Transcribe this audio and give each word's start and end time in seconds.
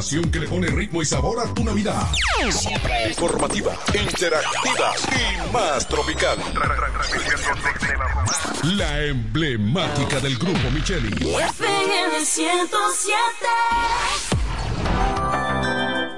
estación 0.00 0.30
que 0.30 0.40
le 0.40 0.48
pone 0.48 0.66
ritmo 0.68 1.02
y 1.02 1.04
sabor 1.04 1.38
a 1.40 1.52
tu 1.52 1.62
Navidad. 1.62 2.08
Siempre 2.50 3.08
informativa, 3.08 3.76
interactiva 3.92 4.94
y 5.12 5.52
más 5.52 5.86
tropical. 5.86 6.38
La 8.64 9.04
emblemática 9.04 10.20
del 10.20 10.38
grupo 10.38 10.70
Micheli. 10.70 11.08
FM 11.08 12.24
107. 12.24 13.16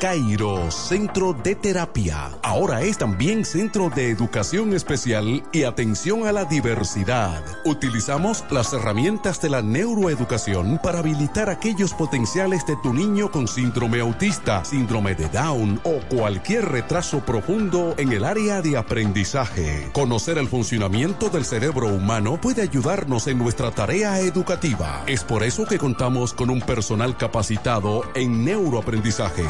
Cairo 0.01 0.71
Centro 0.71 1.33
de 1.33 1.57
Terapia. 1.57 2.39
Ahora 2.43 2.83
es 2.83 2.99
también 2.99 3.45
Centro 3.45 3.91
de 3.91 4.11
Educación 4.11 4.75
Especial 4.75 5.43
y 5.53 5.65
Atención 5.65 6.29
a 6.29 6.33
la 6.33 6.45
Diversidad. 6.45 7.43
Utilizamos 7.65 8.45
las 8.51 8.73
herramientas 8.73 9.41
de 9.41 9.49
la 9.49 9.63
neuroeducación 9.63 10.81
para 10.83 10.99
habilitar 10.99 11.49
aquellos 11.49 11.95
potenciales 11.95 12.67
de 12.67 12.77
tu 12.83 12.93
niño 12.93 13.31
con 13.31 13.47
síndrome 13.47 14.01
autista, 14.01 14.65
síndrome 14.65 15.15
de 15.15 15.29
Down 15.29 15.81
o 15.85 16.01
cualquier 16.15 16.69
retraso 16.69 17.21
profundo 17.21 17.95
en 17.99 18.13
el 18.13 18.25
área 18.25 18.63
de 18.63 18.77
aprendizaje. 18.77 19.91
Conocer 19.93 20.39
el 20.39 20.49
funcionamiento 20.49 21.29
del 21.29 21.45
cerebro 21.45 21.89
humano 21.89 22.41
puede 22.41 22.63
ayudarnos 22.63 23.27
en 23.29 23.39
nuestra 23.39 23.71
tarea 23.71 24.19
educativa. 24.21 25.05
Es 25.07 25.23
por 25.23 25.43
eso 25.43 25.65
que 25.65 25.79
contamos 25.79 26.33
con 26.33 26.51
un 26.51 26.61
personal 26.61 27.17
capacitado 27.17 28.03
en 28.15 28.45
neuroaprendizaje 28.45 29.47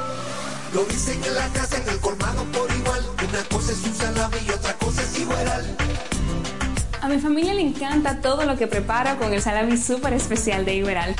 Lo 0.73 0.85
dicen 0.85 1.21
en 1.25 1.35
la 1.35 1.47
casa, 1.49 1.77
en 1.77 1.89
el 1.89 1.99
colmado 1.99 2.45
por 2.45 2.71
igual. 2.71 3.01
Una 3.27 3.43
cosa 3.49 3.73
es 3.73 3.83
un 3.83 3.93
salami 3.93 4.37
y 4.47 4.51
otra 4.51 4.73
cosa 4.77 5.01
es 5.01 5.19
igual. 5.19 5.77
A 7.01 7.07
mi 7.09 7.19
familia 7.19 7.53
le 7.53 7.61
encanta 7.61 8.21
todo 8.21 8.45
lo 8.45 8.57
que 8.57 8.67
prepara 8.67 9.17
con 9.17 9.33
el 9.33 9.41
salami 9.41 9.75
súper 9.75 10.13
especial 10.13 10.63
de 10.63 10.75
Iberal. 10.75 11.15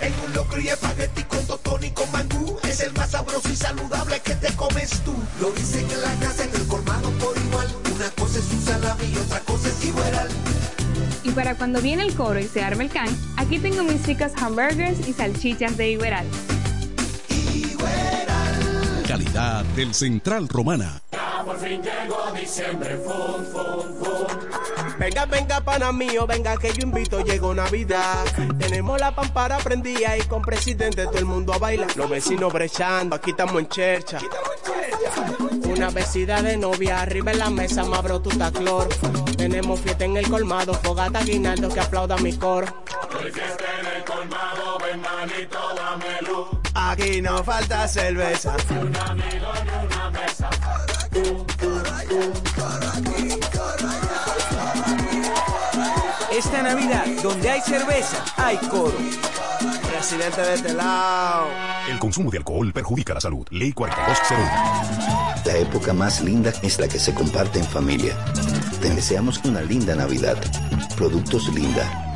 En 0.00 0.12
un 0.26 0.32
locro 0.34 0.60
y 0.60 0.68
espagueti 0.68 1.22
con 1.22 1.46
totón 1.46 1.84
y 1.84 1.90
con 1.90 2.10
mangú 2.10 2.58
Es 2.64 2.80
el 2.80 2.92
más 2.94 3.10
sabroso 3.10 3.48
y 3.48 3.54
saludable 3.54 4.18
que 4.18 4.34
te 4.34 4.52
comes 4.54 4.90
tú 5.04 5.14
Lo 5.40 5.52
dicen 5.52 5.88
en 5.88 6.02
la 6.02 6.12
casa, 6.14 6.42
en 6.42 6.52
el 6.56 6.66
colmado 6.66 7.08
por 7.20 7.36
igual 7.38 7.68
Una 7.94 8.10
cosa 8.10 8.40
es 8.40 8.50
un 8.50 8.62
salami 8.64 9.04
y 9.04 9.16
otra 9.16 9.38
cosa 9.40 9.68
es 9.68 9.84
Iberal 9.84 10.28
y 11.24 11.30
para 11.30 11.54
cuando 11.54 11.80
viene 11.80 12.02
el 12.02 12.14
coro 12.14 12.40
y 12.40 12.48
se 12.48 12.64
arma 12.64 12.82
el 12.82 12.90
can, 12.90 13.06
aquí 13.36 13.60
tengo 13.60 13.84
mis 13.84 14.04
chicas 14.04 14.32
hamburgers 14.42 15.06
y 15.06 15.12
salchichas 15.12 15.76
de 15.76 15.92
Iberal. 15.92 16.26
Calidad 19.12 19.62
del 19.76 19.92
Central 19.92 20.48
Romana. 20.48 21.02
por 21.44 21.58
fin 21.58 21.82
llegó 21.82 22.32
diciembre, 22.32 22.96
fun, 22.96 23.44
fun, 23.44 23.94
fun. 23.98 24.98
Venga, 24.98 25.26
venga, 25.26 25.60
pana 25.60 25.92
mío, 25.92 26.26
venga 26.26 26.56
que 26.56 26.72
yo 26.72 26.80
invito, 26.80 27.22
llegó 27.22 27.54
Navidad. 27.54 28.24
Tenemos 28.58 28.98
la 28.98 29.14
pampara 29.14 29.58
prendida 29.58 30.16
y 30.16 30.22
con 30.22 30.40
presidente 30.40 31.04
todo 31.04 31.18
el 31.18 31.26
mundo 31.26 31.52
a 31.52 31.58
bailar. 31.58 31.94
Los 31.94 32.08
vecinos 32.08 32.50
brechando, 32.54 33.14
aquí 33.14 33.32
estamos 33.32 33.56
en 33.56 33.68
chercha. 33.68 34.18
Una 35.68 35.90
besida 35.90 36.40
de 36.40 36.56
novia, 36.56 37.02
arriba 37.02 37.32
en 37.32 37.38
la 37.38 37.50
mesa, 37.50 37.84
mabro 37.84 38.22
tu 38.22 38.30
taclor. 38.30 38.88
Tenemos 39.36 39.78
fiesta 39.80 40.06
en 40.06 40.16
el 40.16 40.26
colmado, 40.30 40.72
fogata 40.72 41.22
guinaldo 41.22 41.68
que 41.68 41.80
aplauda 41.80 42.16
mi 42.16 42.32
coro. 42.38 42.82
Hoy 43.14 43.30
fiesta 43.30 43.64
en 43.78 43.86
el 43.94 44.04
colmado, 44.04 44.78
ven 44.78 45.02
manito, 45.02 45.58
dame 45.76 46.22
luz. 46.22 46.61
Aquí 46.74 47.20
no 47.20 47.44
falta 47.44 47.86
cerveza. 47.86 48.56
Un 48.70 48.96
amigo 48.96 49.52
una 49.84 50.10
mesa. 50.10 50.50
Esta 56.32 56.62
Navidad, 56.62 57.04
donde 57.22 57.50
hay 57.50 57.60
cerveza, 57.60 58.24
hay 58.36 58.56
coro. 58.56 58.96
Presidente 59.90 60.40
de 60.40 60.54
este 60.54 60.72
lado. 60.72 61.48
El 61.90 61.98
consumo 61.98 62.30
de 62.30 62.38
alcohol 62.38 62.72
perjudica 62.72 63.12
la 63.14 63.20
salud. 63.20 63.46
Ley 63.50 63.72
4201. 63.72 65.42
La 65.44 65.56
época 65.56 65.92
más 65.92 66.22
linda 66.22 66.52
es 66.62 66.78
la 66.78 66.88
que 66.88 66.98
se 66.98 67.12
comparte 67.12 67.58
en 67.58 67.66
familia. 67.66 68.16
Te 68.80 68.90
deseamos 68.90 69.40
una 69.44 69.60
linda 69.60 69.94
Navidad. 69.94 70.38
Productos 70.96 71.48
Linda. 71.48 72.11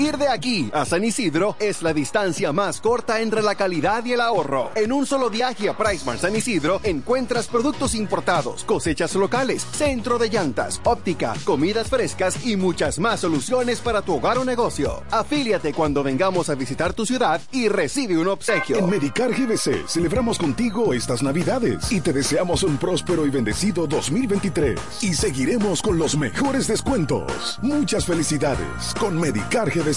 Ir 0.00 0.16
de 0.16 0.28
aquí 0.28 0.70
a 0.72 0.86
San 0.86 1.04
Isidro 1.04 1.56
es 1.60 1.82
la 1.82 1.92
distancia 1.92 2.54
más 2.54 2.80
corta 2.80 3.20
entre 3.20 3.42
la 3.42 3.54
calidad 3.54 4.02
y 4.06 4.14
el 4.14 4.22
ahorro. 4.22 4.70
En 4.74 4.92
un 4.92 5.04
solo 5.04 5.28
viaje 5.28 5.68
a 5.68 5.76
Pricemart 5.76 6.18
San 6.18 6.34
Isidro 6.34 6.80
encuentras 6.84 7.48
productos 7.48 7.94
importados, 7.94 8.64
cosechas 8.64 9.14
locales, 9.14 9.62
centro 9.62 10.16
de 10.16 10.30
llantas, 10.30 10.80
óptica, 10.84 11.34
comidas 11.44 11.88
frescas 11.88 12.46
y 12.46 12.56
muchas 12.56 12.98
más 12.98 13.20
soluciones 13.20 13.80
para 13.80 14.00
tu 14.00 14.14
hogar 14.14 14.38
o 14.38 14.44
negocio. 14.46 15.02
Afíliate 15.10 15.74
cuando 15.74 16.02
vengamos 16.02 16.48
a 16.48 16.54
visitar 16.54 16.94
tu 16.94 17.04
ciudad 17.04 17.38
y 17.52 17.68
recibe 17.68 18.16
un 18.16 18.28
obsequio. 18.28 18.78
En 18.78 18.88
Medicar 18.88 19.32
GBC 19.32 19.86
celebramos 19.86 20.38
contigo 20.38 20.94
estas 20.94 21.22
Navidades 21.22 21.92
y 21.92 22.00
te 22.00 22.14
deseamos 22.14 22.62
un 22.62 22.78
próspero 22.78 23.26
y 23.26 23.28
bendecido 23.28 23.86
2023. 23.86 24.80
Y 25.02 25.12
seguiremos 25.12 25.82
con 25.82 25.98
los 25.98 26.16
mejores 26.16 26.68
descuentos. 26.68 27.58
Muchas 27.60 28.06
felicidades 28.06 28.94
con 28.98 29.20
Medicar 29.20 29.68
GBC. 29.68 29.89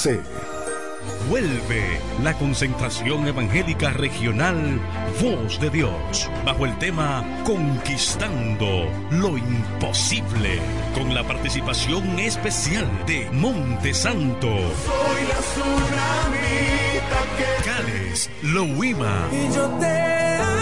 Vuelve 1.29 1.99
la 2.23 2.33
concentración 2.33 3.27
evangélica 3.27 3.91
regional 3.91 4.81
Voz 5.21 5.59
de 5.59 5.69
Dios, 5.69 6.31
bajo 6.43 6.65
el 6.65 6.75
tema 6.79 7.23
Conquistando 7.45 8.89
lo 9.11 9.37
Imposible, 9.37 10.59
con 10.95 11.13
la 11.13 11.23
participación 11.23 12.17
especial 12.17 12.87
de 13.05 13.29
Monte 13.33 13.93
Santo. 13.93 14.47
Soy 14.47 15.27
la 15.27 15.39
tsunamita 15.39 17.21
que 17.37 17.63
Cales, 17.63 18.31
Loíma. 18.41 19.27
Y 19.31 19.53
yo 19.53 19.67
te 19.79 20.52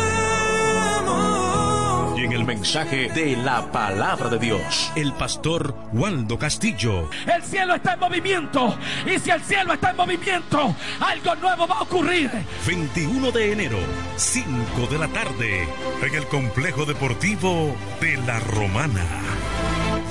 en 2.24 2.34
el 2.34 2.42
el 2.42 2.48
mensaje 2.48 3.08
de 3.10 3.38
la 3.38 3.72
palabra 3.72 4.28
de 4.28 4.40
Dios. 4.40 4.92
El 4.96 5.14
pastor 5.14 5.76
Waldo 5.94 6.40
Castillo. 6.40 7.08
El 7.28 7.44
cielo 7.44 7.76
está 7.76 7.94
en 7.94 8.00
movimiento. 8.00 8.76
Y 9.06 9.20
si 9.20 9.30
el 9.30 9.42
cielo 9.42 9.74
está 9.74 9.92
en 9.92 9.98
movimiento, 9.98 10.76
algo 11.00 11.36
nuevo 11.36 11.68
va 11.68 11.78
a 11.78 11.82
ocurrir. 11.84 12.32
21 12.66 13.32
de 13.32 13.52
enero, 13.52 13.78
5 14.16 14.88
de 14.90 14.98
la 14.98 15.08
tarde, 15.10 15.68
en 16.02 16.16
el 16.16 16.26
complejo 16.26 16.86
deportivo 16.86 17.76
de 18.00 18.18
La 18.26 18.40
Romana. 18.40 19.06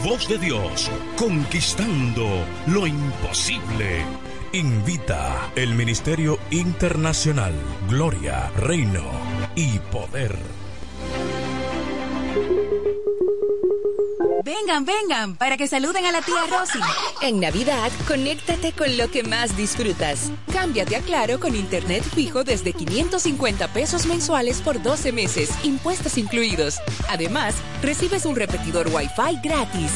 Voz 0.05 0.29
de 0.29 0.39
Dios, 0.39 0.89
conquistando 1.17 2.45
lo 2.69 2.87
imposible. 2.87 4.05
Invita 4.53 5.51
el 5.57 5.75
Ministerio 5.75 6.39
Internacional 6.51 7.55
Gloria, 7.89 8.51
Reino 8.57 9.03
y 9.57 9.81
Poder. 9.91 10.70
Vengan, 14.43 14.87
vengan, 14.87 15.37
para 15.37 15.57
que 15.57 15.67
saluden 15.67 16.07
a 16.07 16.13
la 16.13 16.23
tía 16.23 16.47
Rosy. 16.51 16.79
En 17.21 17.41
Navidad, 17.41 17.91
conéctate 18.09 18.73
con 18.73 18.97
lo 18.97 19.11
que 19.11 19.23
más 19.23 19.55
disfrutas. 19.57 20.31
Cámbiate 20.53 20.97
a 20.97 21.01
Claro 21.01 21.39
con 21.39 21.55
internet 21.55 22.03
fijo 22.03 22.43
desde 22.43 22.73
550 22.73 23.69
pesos 23.69 24.07
mensuales 24.07 24.63
por 24.63 24.83
12 24.83 25.13
meses, 25.13 25.51
impuestos 25.63 26.17
incluidos. 26.17 26.81
Además, 27.11 27.55
recibes 27.83 28.25
un 28.25 28.35
repetidor 28.35 28.89
Wi-Fi 28.89 29.41
gratis. 29.43 29.93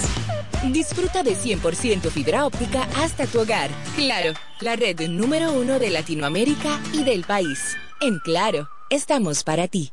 Disfruta 0.70 1.22
de 1.22 1.36
100% 1.36 2.10
fibra 2.10 2.44
óptica 2.44 2.86
hasta 2.96 3.26
tu 3.26 3.40
hogar. 3.40 3.70
Claro, 3.96 4.34
la 4.60 4.76
red 4.76 5.00
número 5.08 5.52
uno 5.52 5.78
de 5.78 5.90
Latinoamérica 5.90 6.80
y 6.92 7.04
del 7.04 7.24
país. 7.24 7.76
En 8.00 8.18
Claro, 8.18 8.68
estamos 8.90 9.42
para 9.42 9.68
ti. 9.68 9.92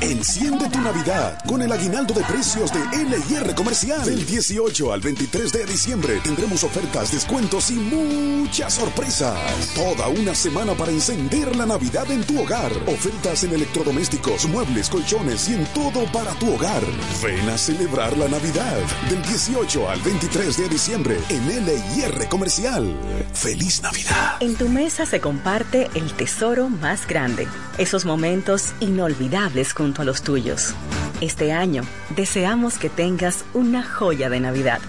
Enciende 0.00 0.68
tu 0.70 0.80
Navidad 0.80 1.38
con 1.46 1.62
el 1.62 1.70
aguinaldo 1.70 2.12
de 2.12 2.24
precios 2.24 2.72
de 2.72 2.80
LIR 3.04 3.54
Comercial. 3.54 4.04
Del 4.04 4.26
18 4.26 4.92
al 4.92 5.00
23 5.00 5.52
de 5.52 5.66
diciembre 5.66 6.20
tendremos 6.24 6.64
ofertas, 6.64 7.12
descuentos 7.12 7.70
y 7.70 7.74
muchas 7.74 8.74
sorpresas. 8.74 9.38
Toda 9.74 10.08
una 10.08 10.34
semana 10.34 10.74
para 10.74 10.90
encender 10.90 11.54
la 11.54 11.66
Navidad 11.66 12.10
en 12.10 12.24
tu 12.24 12.40
hogar. 12.40 12.72
Ofertas 12.86 13.44
en 13.44 13.52
electrodomésticos, 13.54 14.46
muebles, 14.46 14.88
colchones 14.88 15.48
y 15.48 15.54
en 15.54 15.64
todo 15.66 16.10
para 16.12 16.32
tu 16.34 16.52
hogar. 16.54 16.82
Ven 17.22 17.48
a 17.48 17.56
celebrar 17.56 18.16
la 18.16 18.28
Navidad 18.28 18.80
del 19.08 19.22
18 19.22 19.90
al 19.90 20.00
23 20.00 20.56
de 20.56 20.68
diciembre 20.68 21.18
en 21.28 21.46
LIR 21.46 22.28
Comercial. 22.28 22.96
¡Feliz 23.32 23.80
Navidad! 23.82 24.38
En 24.40 24.56
tu 24.56 24.68
mesa 24.68 25.06
se 25.06 25.20
comparte 25.20 25.88
el 25.94 26.12
tesoro 26.14 26.68
más 26.68 27.06
grande. 27.06 27.46
Esos 27.78 28.04
momentos 28.04 28.72
inolvidables 28.80 29.67
junto 29.72 30.02
a 30.02 30.04
los 30.04 30.22
tuyos. 30.22 30.74
Este 31.20 31.52
año 31.52 31.82
deseamos 32.14 32.78
que 32.78 32.88
tengas 32.88 33.44
una 33.54 33.82
joya 33.82 34.30
de 34.30 34.40
Navidad. 34.40 34.80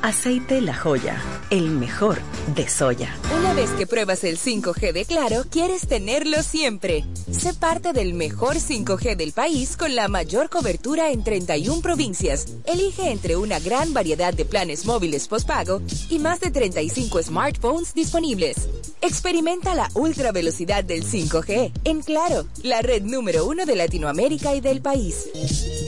Aceite 0.00 0.60
La 0.60 0.74
Joya, 0.74 1.20
el 1.50 1.70
mejor 1.70 2.18
de 2.54 2.68
soya. 2.68 3.12
Una 3.36 3.52
vez 3.52 3.70
que 3.70 3.86
pruebas 3.86 4.22
el 4.22 4.38
5G 4.38 4.92
de 4.92 5.04
Claro, 5.04 5.44
quieres 5.50 5.88
tenerlo 5.88 6.42
siempre. 6.44 7.04
Sé 7.30 7.52
parte 7.52 7.92
del 7.92 8.14
mejor 8.14 8.56
5G 8.56 9.16
del 9.16 9.32
país 9.32 9.76
con 9.76 9.96
la 9.96 10.06
mayor 10.06 10.50
cobertura 10.50 11.10
en 11.10 11.24
31 11.24 11.82
provincias. 11.82 12.46
Elige 12.64 13.10
entre 13.10 13.36
una 13.36 13.58
gran 13.58 13.92
variedad 13.92 14.32
de 14.32 14.44
planes 14.44 14.86
móviles 14.86 15.26
postpago 15.26 15.82
y 16.08 16.20
más 16.20 16.38
de 16.40 16.52
35 16.52 17.22
smartphones 17.24 17.92
disponibles. 17.92 18.68
Experimenta 19.00 19.74
la 19.74 19.90
ultra 19.94 20.30
velocidad 20.30 20.84
del 20.84 21.04
5G 21.04 21.72
en 21.84 22.02
Claro, 22.02 22.46
la 22.62 22.82
red 22.82 23.02
número 23.02 23.46
uno 23.46 23.66
de 23.66 23.74
Latinoamérica 23.74 24.17
y 24.20 24.60
del 24.60 24.80
país. 24.80 25.28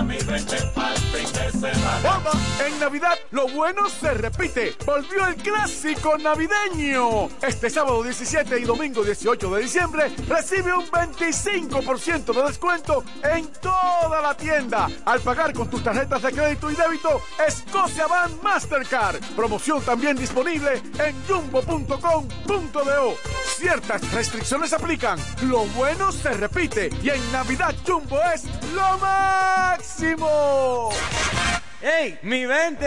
da 0.00 0.02
mi 0.02 0.16
20 0.16 0.56
pa'l 0.74 0.96
fin 0.96 1.32
de 1.32 1.50
semana. 1.52 2.16
¡Opa! 2.16 2.32
En 2.66 2.78
Navidad 2.78 3.18
lo 3.30 3.48
bueno 3.48 3.88
se 3.88 4.14
repite. 4.14 4.74
Volvió 4.86 5.26
el 5.26 5.36
clásico 5.36 6.16
navideño. 6.18 7.28
Este 7.42 7.70
sábado 7.70 8.02
17 8.02 8.58
y 8.58 8.64
domingo 8.64 9.02
18 9.02 9.54
de 9.54 9.62
diciembre 9.62 10.12
recibe 10.28 10.74
un 10.74 10.86
25% 10.86 12.34
de 12.34 12.42
descuento 12.42 13.04
en 13.22 13.46
toda 13.60 14.20
la 14.22 14.36
tienda 14.36 14.88
al 15.04 15.20
pagar 15.20 15.52
con 15.52 15.68
tus 15.68 15.82
tarjetas 15.82 16.22
de 16.22 16.32
crédito 16.32 16.70
y 16.70 16.74
débito 16.74 17.20
Escocia 17.46 18.06
Van 18.06 18.30
Mastercard. 18.42 19.20
Promoción 19.36 19.82
también 19.82 20.16
disponible 20.16 20.82
en 20.98 21.16
jumbo.com.do. 21.26 23.16
Ciertas 23.56 24.12
restricciones 24.12 24.72
aplican. 24.72 25.18
Lo 25.42 25.64
bueno 25.66 26.12
se 26.12 26.30
repite 26.30 26.90
y 27.02 27.10
en 27.10 27.32
Navidad 27.32 27.74
Jumbo 27.86 28.18
es 28.34 28.44
lo 28.74 28.98
máximo. 28.98 29.89
¡Ey, 31.82 32.18
mi 32.22 32.46
20! 32.46 32.86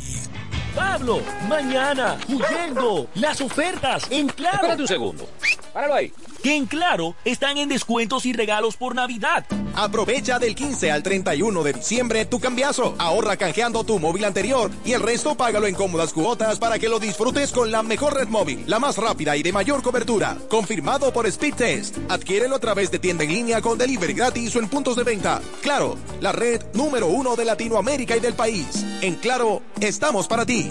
Pablo, 0.75 1.21
mañana, 1.49 2.19
huyendo, 2.29 3.09
las 3.15 3.41
ofertas 3.41 4.11
en 4.11 4.27
Claro. 4.29 4.57
Espérate 4.57 4.83
un 4.83 4.89
segundo. 4.89 5.27
Páralo 5.73 5.95
ahí. 5.95 6.13
Que 6.45 6.57
en 6.57 6.67
Claro 6.67 7.17
están 7.25 7.57
en 7.57 7.71
descuentos 7.71 8.27
y 8.27 8.35
regalos 8.35 8.77
por 8.77 8.95
Navidad. 8.95 9.47
Aprovecha 9.75 10.39
del 10.39 10.55
15 10.55 10.91
al 10.91 11.03
31 11.03 11.63
de 11.63 11.73
diciembre 11.73 12.27
tu 12.27 12.39
cambiazo. 12.39 12.95
Ahorra 12.99 13.39
canjeando 13.39 13.83
tu 13.83 13.99
móvil 13.99 14.27
anterior 14.27 14.71
y 14.85 14.93
el 14.93 15.01
resto 15.01 15.37
págalo 15.37 15.67
en 15.67 15.75
cómodas 15.75 16.13
cuotas 16.13 16.59
para 16.59 16.79
que 16.79 16.91
lo 16.91 16.99
disfrutes 16.99 17.51
con 17.51 17.73
la 17.73 17.83
mejor 17.83 18.13
red 18.13 18.29
móvil, 18.29 18.63
la 18.67 18.79
más 18.79 18.99
rápida 18.99 19.39
y 19.39 19.43
de 19.43 19.55
mayor 19.55 19.83
cobertura. 19.83 20.37
Confirmado 20.51 21.15
por 21.15 21.27
Speed 21.27 21.55
Test. 21.55 21.97
Adquiérelo 22.11 22.57
a 22.57 22.61
través 22.61 22.91
de 22.91 22.99
tienda 22.99 23.25
en 23.25 23.33
línea 23.33 23.63
con 23.63 23.79
delivery 23.79 24.13
gratis 24.13 24.55
o 24.55 24.59
en 24.59 24.69
puntos 24.69 24.97
de 24.97 25.05
venta. 25.05 25.41
Claro, 25.63 25.97
la 26.21 26.33
red 26.33 26.61
número 26.75 27.07
uno 27.07 27.37
de 27.37 27.47
Latinoamérica 27.47 28.19
y 28.19 28.21
del 28.21 28.35
país. 28.35 28.85
En 29.01 29.15
Claro, 29.15 29.63
estamos 29.81 30.29
para 30.29 30.45
ti. 30.45 30.71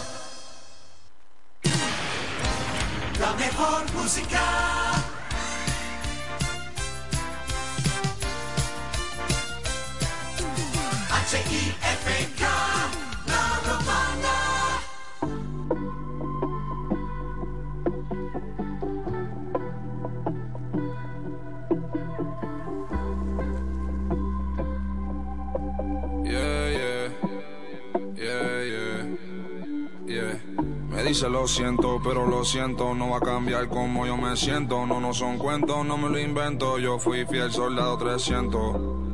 La 3.19 3.33
mejor 3.35 3.93
música 3.95 4.98
H-I-F-K 11.31 12.43
La 13.27 13.61
Romana 13.67 14.37
Yeah, 26.25 26.65
yeah, 26.71 27.13
yeah, 28.17 28.65
yeah, 28.65 29.05
yeah. 30.07 30.41
Me 30.89 31.03
dice 31.05 31.29
lo 31.29 31.47
siento, 31.47 32.01
pero 32.03 32.27
lo 32.27 32.43
siento, 32.47 32.95
no 32.95 33.11
va 33.11 33.19
a 33.19 33.21
cambiar 33.21 33.69
como 33.69 34.07
yo 34.07 34.17
me 34.17 34.35
siento. 34.35 34.87
No, 34.87 34.99
no 34.99 35.13
son 35.13 35.37
cuentos, 35.37 35.85
no 35.85 35.99
me 35.99 36.09
lo 36.09 36.19
invento. 36.19 36.79
Yo 36.79 36.99
fui 36.99 37.27
fiel 37.27 37.53
soldado 37.53 37.99
300. 37.99 39.08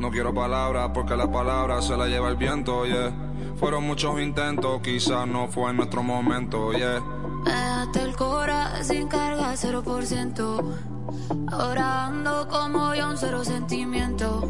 No 0.00 0.10
quiero 0.10 0.32
palabras 0.32 0.92
porque 0.94 1.14
las 1.14 1.28
palabras 1.28 1.86
se 1.86 1.94
las 1.94 2.08
lleva 2.08 2.30
el 2.30 2.36
viento, 2.36 2.86
yeah. 2.86 3.12
Fueron 3.56 3.86
muchos 3.86 4.18
intentos, 4.18 4.80
quizás 4.80 5.28
no 5.28 5.48
fue 5.48 5.74
nuestro 5.74 6.02
momento, 6.02 6.72
yeah. 6.72 7.02
Dejaste 7.44 8.00
el 8.00 8.16
cora 8.16 8.82
sin 8.82 9.08
carga, 9.08 9.52
0%. 9.52 10.76
Ahora 11.52 12.06
ando 12.06 12.48
como 12.48 12.94
yo, 12.94 13.10
un 13.10 13.18
cero 13.18 13.44
sentimiento. 13.44 14.48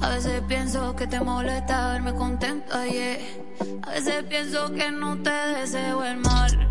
A 0.00 0.10
veces 0.10 0.40
pienso 0.46 0.94
que 0.94 1.08
te 1.08 1.20
molesta 1.20 1.94
verme 1.94 2.14
contenta, 2.14 2.86
yeah. 2.86 3.18
A 3.82 3.90
veces 3.90 4.22
pienso 4.28 4.72
que 4.72 4.92
no 4.92 5.20
te 5.20 5.30
deseo 5.30 6.04
el 6.04 6.18
mal. 6.18 6.70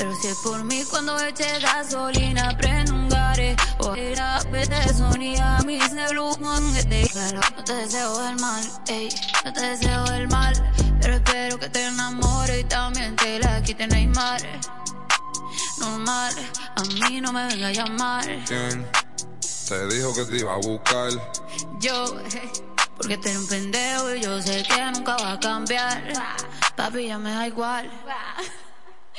Pero 0.00 0.14
si 0.14 0.28
es 0.28 0.38
por 0.38 0.64
mí 0.64 0.82
cuando 0.88 1.20
eche 1.20 1.58
gasolina, 1.58 2.56
prendo 2.56 2.94
un 2.94 3.06
gare. 3.10 3.54
O 3.80 3.94
era 3.94 4.42
de 4.44 4.94
sonía 4.94 5.58
mis 5.66 5.92
neblos 5.92 6.38
Pero 6.38 7.40
no 7.54 7.64
te 7.64 7.74
deseo 7.74 8.28
el 8.30 8.40
mal, 8.40 8.64
ey, 8.88 9.10
no 9.44 9.52
te 9.52 9.60
deseo 9.60 10.04
el 10.14 10.26
mal. 10.28 10.54
Pero 11.02 11.16
espero 11.16 11.58
que 11.58 11.68
te 11.68 11.84
enamore 11.84 12.60
y 12.60 12.64
también 12.64 13.14
te 13.16 13.40
la 13.40 13.62
quite 13.62 13.86
Neymar. 13.88 14.40
Normal, 15.78 16.34
a 16.76 16.82
mí 16.82 17.20
no 17.20 17.30
me 17.30 17.46
venga 17.48 17.66
a 17.66 17.72
llamar. 17.72 18.24
¿Quién 18.46 18.86
te 19.68 19.86
dijo 19.88 20.14
que 20.14 20.24
te 20.24 20.38
iba 20.38 20.54
a 20.54 20.56
buscar? 20.56 21.10
Yo, 21.78 22.18
eh, 22.20 22.52
porque 22.96 23.14
eres 23.22 23.36
un 23.36 23.46
pendejo 23.46 24.14
y 24.14 24.22
yo 24.22 24.40
sé 24.40 24.62
que 24.62 24.82
nunca 24.92 25.18
va 25.18 25.32
a 25.32 25.40
cambiar. 25.40 26.02
Papi, 26.74 27.06
ya 27.06 27.18
me 27.18 27.32
da 27.32 27.46
igual. 27.46 27.90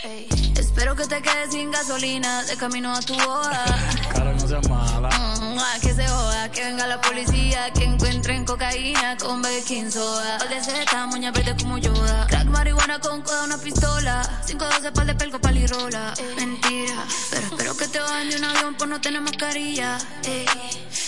Ey, 0.04 0.28
espero 0.58 0.96
que 0.96 1.06
te 1.06 1.22
quedes 1.22 1.52
sin 1.52 1.70
gasolina 1.70 2.42
de 2.46 2.58
camino 2.58 2.92
a 2.92 3.00
tu 3.02 3.14
boda. 3.14 3.66
Cara, 4.12 4.34
no 4.34 4.48
seas 4.48 4.68
mala. 4.68 5.10
Mm, 5.10 5.60
ah, 5.60 5.78
que 5.80 5.94
se 5.94 6.08
joda, 6.08 6.50
que 6.50 6.64
venga 6.64 6.88
la 6.88 7.00
policía, 7.00 7.72
que 7.72 7.84
encuentren 7.84 8.44
cocaína 8.44 9.16
con 9.18 9.44
baking 9.44 9.92
soda. 9.92 10.40
Pal 10.40 10.50
de 10.50 10.64
seta, 10.64 11.06
moña 11.06 11.30
verde 11.30 11.56
como 11.62 11.78
Yoda. 11.78 12.26
Crack, 12.26 12.48
marihuana 12.48 12.98
con 12.98 13.22
coda, 13.22 13.44
una 13.44 13.60
pistola. 13.60 14.24
512 14.48 14.92
pal 14.92 15.06
de 15.06 15.14
pelco, 15.14 15.40
palirola. 15.40 16.16
Mentira, 16.36 17.06
pero 17.30 17.46
espero 17.46 17.78
que 17.78 17.88
te 17.88 18.00
bajen 18.00 18.30
de 18.32 18.36
un 18.38 18.46
avión 18.46 18.74
por 18.74 18.88
no 18.88 19.00
tener 19.00 19.22
mascarilla. 19.22 20.00
Ey, 20.24 20.48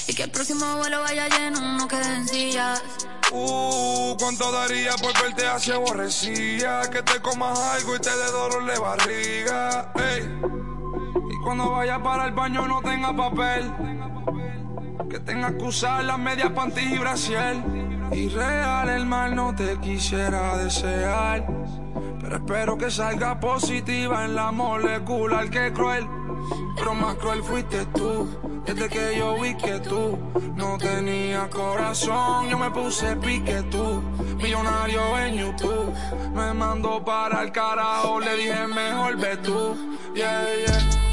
y 0.06 0.14
que 0.14 0.22
el 0.22 0.30
próximo 0.30 0.78
vuelo 0.78 1.02
vaya 1.02 1.28
lleno, 1.30 1.60
no 1.80 1.88
queden 1.88 2.28
sillas. 2.28 2.84
Uh, 3.36 4.16
¿cuánto 4.20 4.52
daría 4.52 4.92
por 5.02 5.12
verte 5.20 5.48
así 5.48 5.72
aborrecida? 5.72 6.88
Que 6.92 7.02
te 7.02 7.20
comas 7.20 7.60
algo 7.60 7.96
y 7.96 8.00
te 8.00 8.12
dé 8.12 8.32
dolor 8.32 8.64
de 8.66 8.80
barriga. 8.80 9.92
Ey. 9.96 10.30
Y 11.32 11.44
cuando 11.44 11.72
vayas 11.72 12.00
para 12.00 12.26
el 12.28 12.34
baño 12.34 12.68
no 12.68 12.82
tenga 12.84 13.16
papel. 13.16 13.74
Que 15.10 15.20
tengas 15.20 15.54
que 15.54 15.64
usar 15.64 16.04
las 16.04 16.20
medias 16.20 16.52
panties 16.52 16.92
y 16.92 16.98
brasier. 17.00 17.56
Y 18.12 18.30
real 18.30 18.90
el 18.90 19.06
mal 19.06 19.36
no 19.36 19.56
te 19.56 19.80
quisiera 19.80 20.58
desear. 20.58 21.46
Pero 22.22 22.36
espero 22.36 22.78
que 22.78 22.92
salga 22.92 23.40
positiva 23.40 24.26
en 24.26 24.36
la 24.36 24.52
molecular 24.52 25.50
que 25.50 25.72
cruel. 25.74 26.08
Pero 26.76 26.94
más 26.94 27.16
cruel 27.16 27.44
fuiste 27.44 27.86
tú. 27.88 28.28
Desde 28.66 28.88
que 28.88 29.18
yo 29.18 29.40
vi 29.42 29.56
que 29.56 29.80
tú 29.80 30.18
no 30.56 30.78
tenías 30.78 31.50
corazón, 31.50 32.50
yo 32.50 32.58
me 32.58 32.72
puse 32.72 33.16
pique 33.18 33.62
tú. 33.64 34.02
Millonario 34.42 35.20
en 35.20 35.36
YouTube, 35.36 35.94
me 36.34 36.54
mandó 36.54 37.04
para 37.04 37.44
el 37.44 37.52
carajo, 37.52 38.20
le 38.20 38.36
dije 38.38 38.68
mejor 38.68 39.18
ve 39.18 39.38
tú. 39.38 39.76
Yeah, 40.16 40.46
yeah. 40.66 41.13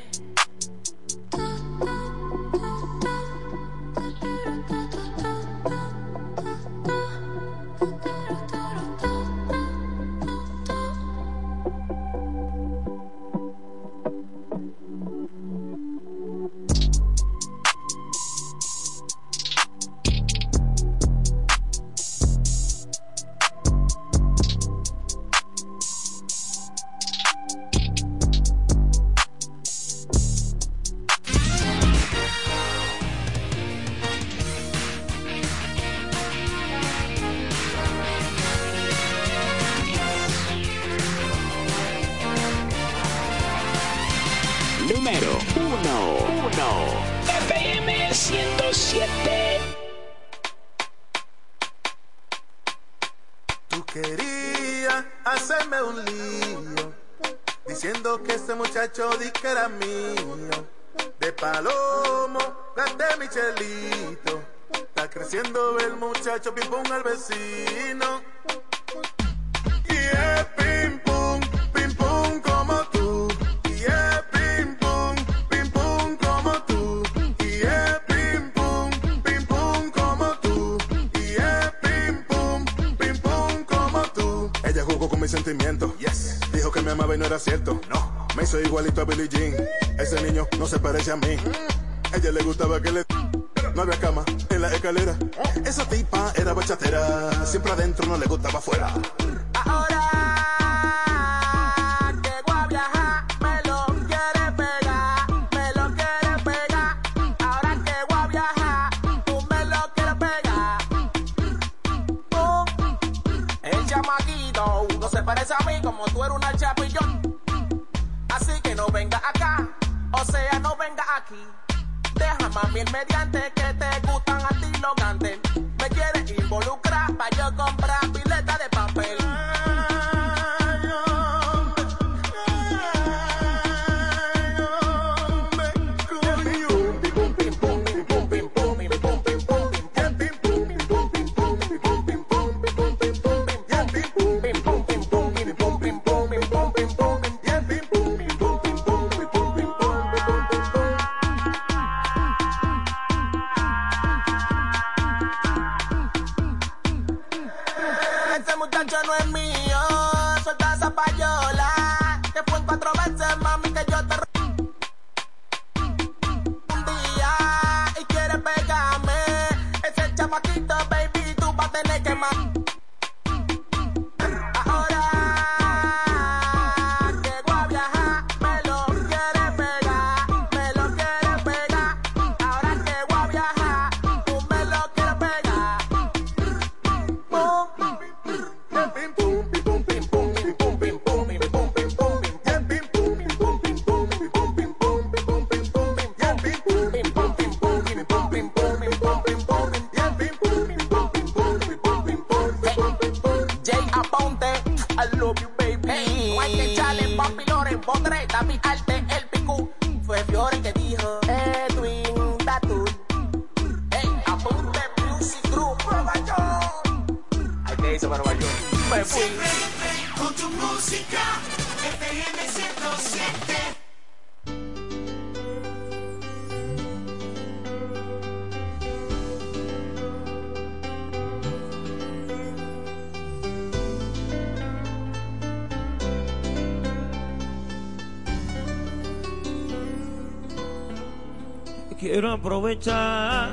Quiero 242.01 242.31
aprovechar, 242.31 243.51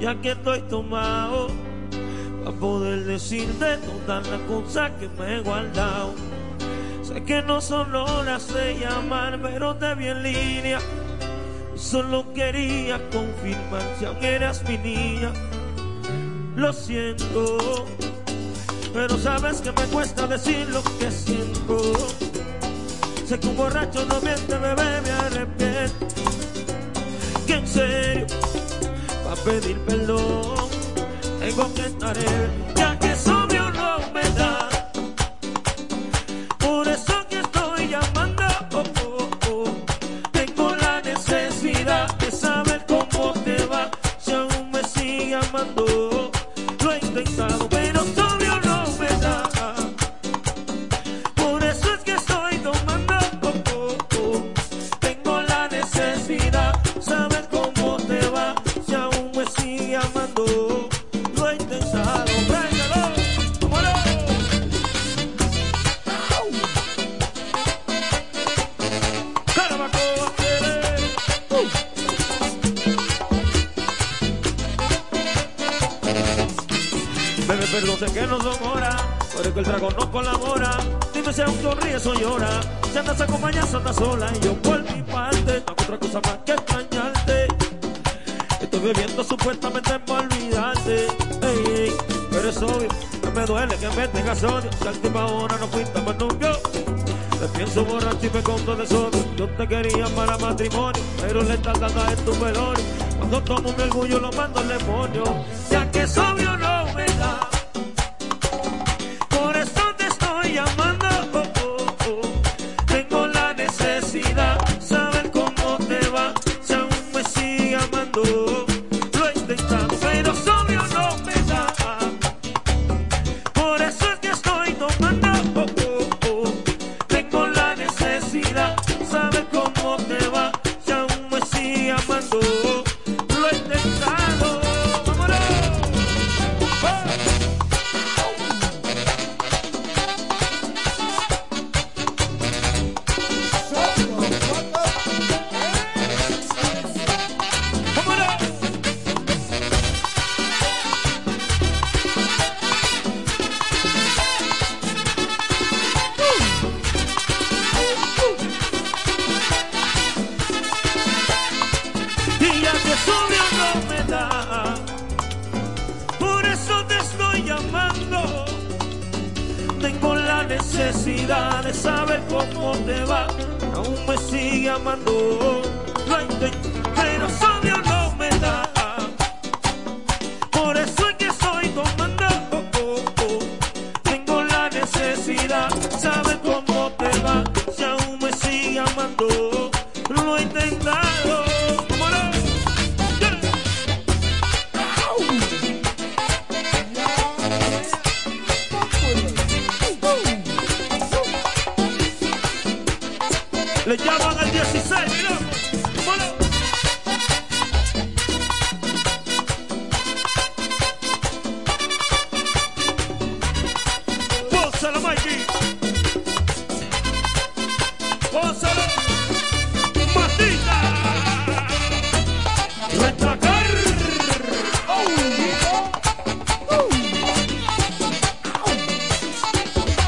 ya 0.00 0.20
que 0.20 0.32
estoy 0.32 0.62
tomado, 0.62 1.46
para 2.42 2.56
poder 2.56 3.04
decirte 3.04 3.76
todas 3.76 4.28
las 4.28 4.40
cosas 4.48 4.90
que 4.98 5.08
me 5.10 5.36
he 5.36 5.40
guardado. 5.42 6.12
Sé 7.04 7.22
que 7.22 7.40
no 7.40 7.60
son 7.60 7.94
horas 7.94 8.52
de 8.52 8.80
llamar, 8.80 9.38
pero 9.40 9.76
te 9.76 9.94
vi 9.94 10.08
en 10.08 10.24
línea. 10.24 10.80
Solo 11.76 12.32
quería 12.34 12.98
confirmar 13.10 13.82
si 13.96 14.06
aún 14.06 14.24
eras 14.24 14.68
mi 14.68 14.76
niña. 14.78 15.32
Lo 16.56 16.72
siento, 16.72 17.86
pero 18.92 19.16
sabes 19.18 19.60
que 19.60 19.70
me 19.70 19.84
cuesta 19.84 20.26
decir 20.26 20.68
lo 20.70 20.82
que 20.98 21.12
siento. 21.12 21.92
Sé 23.24 23.38
que 23.38 23.46
un 23.46 23.56
borracho 23.56 24.04
no 24.06 24.20
miente, 24.20 24.58
bebé, 24.58 25.00
me 25.00 25.10
arrepiento 25.12 26.37
en 27.58 27.66
serio 27.66 28.26
para 29.24 29.36
pedir 29.42 29.78
perdón. 29.80 30.68
Tengo 31.40 31.74
que 31.74 31.82
estar 31.82 32.16
él. 32.16 32.67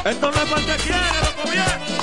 Esto 0.03 0.31
no 0.31 0.41
es 0.41 0.49
para 0.49 0.61
el 0.61 0.65
que 0.65 0.83
quiere, 0.83 0.99
loco 1.21 1.51
viejo. 1.51 2.00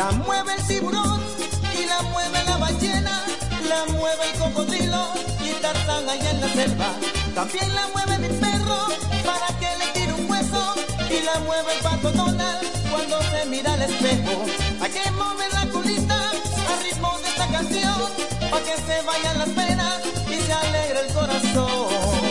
La 0.00 0.10
mueve 0.12 0.54
el 0.56 0.66
tiburón 0.66 1.20
y 1.78 1.84
la 1.84 2.00
mueve 2.08 2.42
la 2.46 2.56
ballena, 2.56 3.22
la 3.68 3.92
mueve 3.92 4.30
el 4.32 4.38
cocodrilo 4.38 5.12
y 5.44 5.50
Tarzán 5.60 6.08
allá 6.08 6.30
en 6.30 6.40
la 6.40 6.48
selva. 6.48 6.86
También 7.34 7.74
la 7.74 7.86
mueve 7.88 8.16
mi 8.26 8.28
perro 8.28 8.78
para 9.26 9.48
que 9.58 9.68
le 9.76 9.86
tire 9.92 10.14
un 10.14 10.30
hueso 10.30 10.74
y 11.10 11.22
la 11.22 11.38
mueve 11.40 11.74
el 11.74 11.80
pato 11.80 12.10
Donald 12.12 12.66
cuando 12.90 13.20
se 13.24 13.44
mira 13.50 13.74
al 13.74 13.82
espejo. 13.82 14.46
Hay 14.80 14.90
que 14.90 15.10
mover 15.10 15.52
la 15.52 15.66
colita 15.70 16.30
al 16.70 16.82
ritmo 16.82 17.18
de 17.22 17.28
esta 17.28 17.46
canción 17.48 18.00
para 18.50 18.64
que 18.64 18.76
se 18.76 19.02
vayan 19.02 19.38
las 19.38 19.50
penas 19.50 20.00
y 20.30 20.40
se 20.40 20.52
alegre 20.54 21.00
el 21.00 21.12
corazón. 21.12 22.29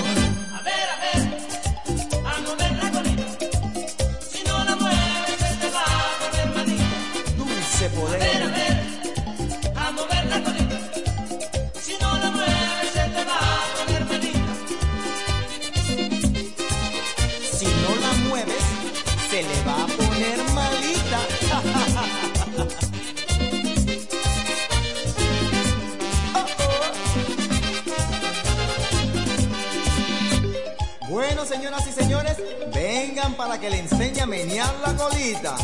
Señoras 31.80 31.88
y 31.88 31.92
señores, 31.92 32.38
vengan 32.74 33.34
para 33.36 33.60
que 33.60 33.70
le 33.70 33.80
enseñe 33.80 34.22
a 34.22 34.26
menear 34.26 34.74
la 34.86 34.96
colita. 34.96 35.56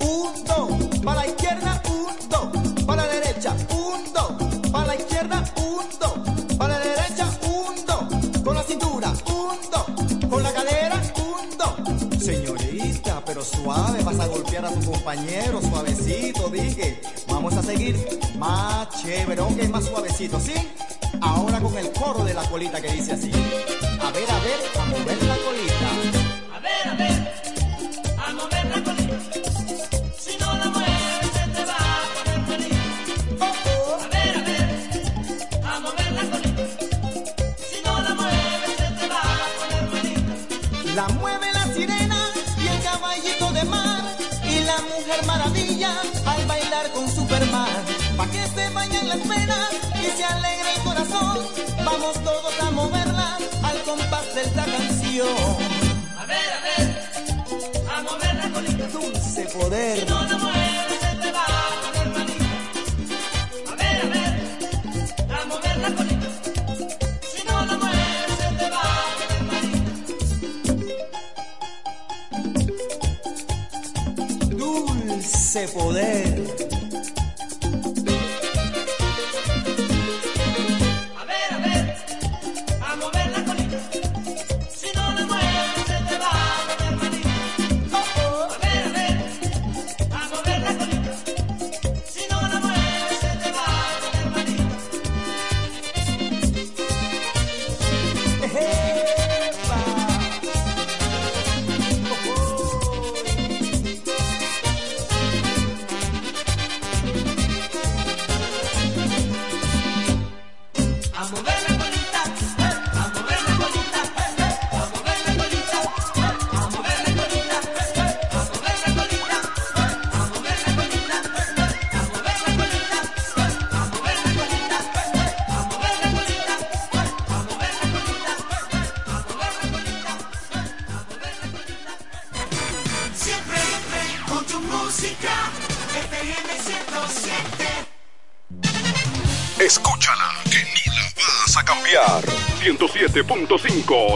Un, 0.00 0.44
dos, 0.44 1.00
para 1.04 1.20
la 1.20 1.26
izquierda, 1.26 1.82
un, 1.88 2.28
dos, 2.28 2.84
para 2.84 3.06
la 3.06 3.12
derecha, 3.12 3.54
un, 3.70 4.12
dos, 4.12 4.70
para 4.70 4.86
la 4.86 4.96
izquierda, 4.96 5.44
un, 5.56 5.98
dos, 5.98 6.56
para 6.58 6.78
la 6.78 6.84
derecha, 6.84 7.26
un, 7.42 7.86
dos, 7.86 8.42
con 8.42 8.54
la 8.54 8.62
cintura, 8.62 9.12
un, 9.26 9.70
dos, 9.70 10.28
con 10.28 10.42
la 10.42 10.52
cadera, 10.52 11.02
un. 11.16 11.32
Señorita, 12.20 13.22
pero 13.24 13.44
suave, 13.44 14.02
vas 14.02 14.20
a 14.20 14.26
golpear 14.26 14.64
a 14.64 14.70
tu 14.70 14.92
compañero, 14.92 15.60
suavecito, 15.60 16.48
dije. 16.48 17.00
Vamos 17.28 17.54
a 17.54 17.62
seguir 17.62 17.96
más 18.38 18.88
chévere, 19.02 19.40
ok, 19.40 19.68
más 19.70 19.84
suavecito, 19.84 20.38
¿sí? 20.40 20.54
Ahora 21.20 21.60
con 21.60 21.76
el 21.76 21.90
coro 21.92 22.24
de 22.24 22.34
la 22.34 22.42
colita 22.48 22.80
que 22.80 22.92
dice 22.92 23.12
así. 23.12 23.30
A 24.04 24.10
ver, 24.10 24.30
a 24.30 24.38
ver, 24.40 24.60
a 24.80 24.84
mover 24.86 25.22
la 25.24 25.36
colita. 25.36 25.88
A 26.54 26.58
ver, 26.60 26.88
a 26.88 26.94
ver, 26.94 27.18
a 28.18 28.32
mover 28.32 28.64
la 28.66 28.82
colita. 28.82 29.16
Si 30.18 30.36
no 30.38 30.48
la 30.58 30.66
mueves, 30.70 31.30
se 31.36 31.44
te 31.54 31.64
va 31.64 31.76
a 31.76 32.04
poner 32.14 32.40
malita. 32.48 32.82
A 33.40 34.08
ver, 34.12 34.36
a 34.36 34.42
ver, 34.48 34.64
a 35.64 35.80
mover 35.80 36.12
la 36.12 36.24
colita. 36.32 36.64
Si 37.70 37.78
no 37.84 37.92
la 38.02 38.14
mueves, 38.14 38.72
se 38.76 38.88
te 38.98 39.06
va 39.08 39.20
a 39.20 39.48
poner 39.58 39.84
malita. 39.92 40.94
La 40.94 41.08
mueve 41.20 41.46
la 41.52 41.64
sirena 41.74 42.20
y 42.62 42.66
el 42.68 42.82
caballito 42.82 43.52
de 43.52 43.64
mar 43.64 44.02
y 44.44 44.60
la 44.64 44.78
mujer 44.90 45.24
maravilla 45.26 45.92
al 46.26 46.46
bailar 46.46 46.90
con 46.92 47.08
Superman. 47.08 47.84
Pa' 48.16 48.26
que 48.26 48.46
se 48.46 48.68
vayan 48.70 49.08
las 49.08 49.18
penas 49.18 49.68
y 49.94 50.06
se 50.16 50.24
alegre 50.24 50.74
el 50.76 50.82
corazón. 50.82 51.38
Vamos 51.84 52.14
todos 52.22 52.60
a 52.60 52.70
moverla 52.70 52.81
canción. 55.12 55.28
A 56.18 56.26
ver, 56.26 56.36
a 56.36 56.60
ver, 56.62 57.88
a 57.90 58.02
mover 58.02 58.34
la 58.34 58.50
colita. 58.50 58.86
Dulce 58.88 59.44
poder. 59.46 60.51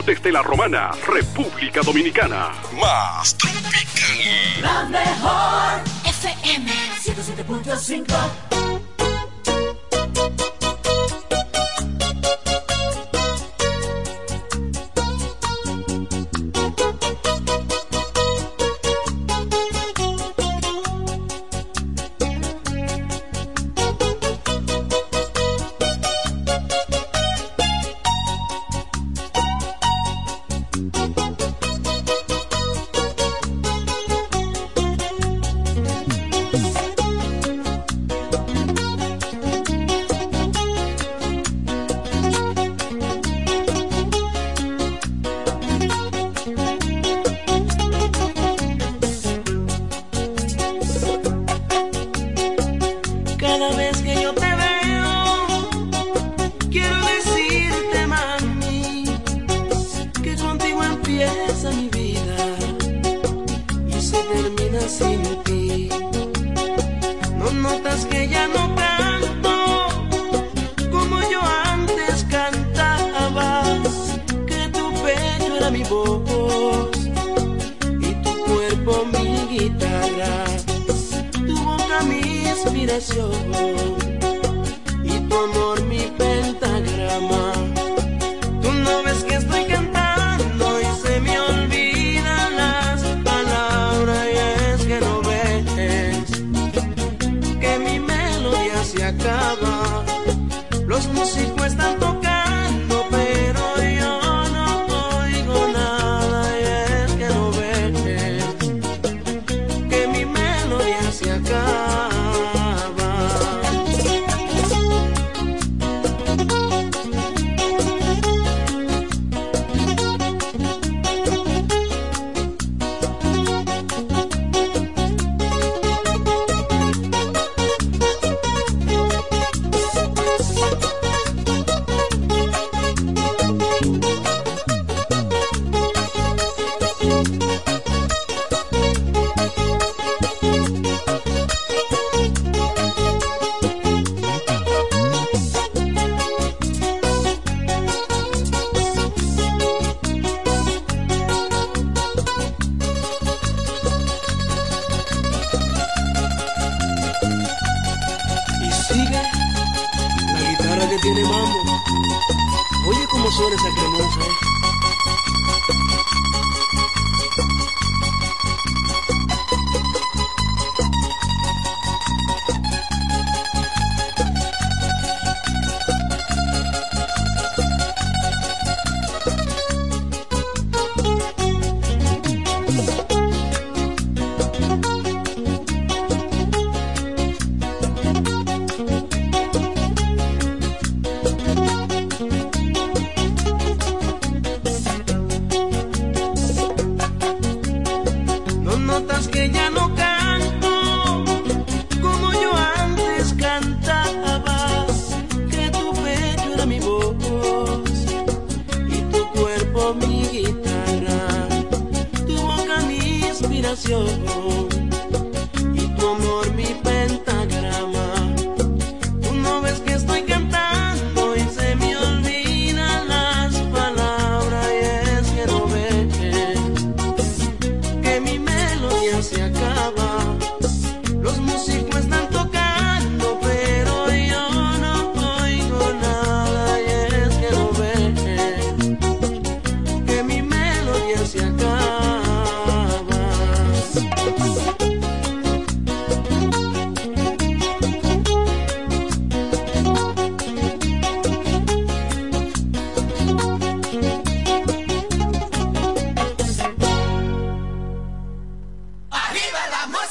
Desde 0.07 0.31
la 0.31 0.41
Romana, 0.41 0.93
República 1.05 1.81
Dominicana. 1.83 2.53
Más 2.81 3.37
tropical. 3.37 4.63
La 4.63 4.85
mejor 4.85 5.83
FM 6.05 6.71
107.5 7.03 8.46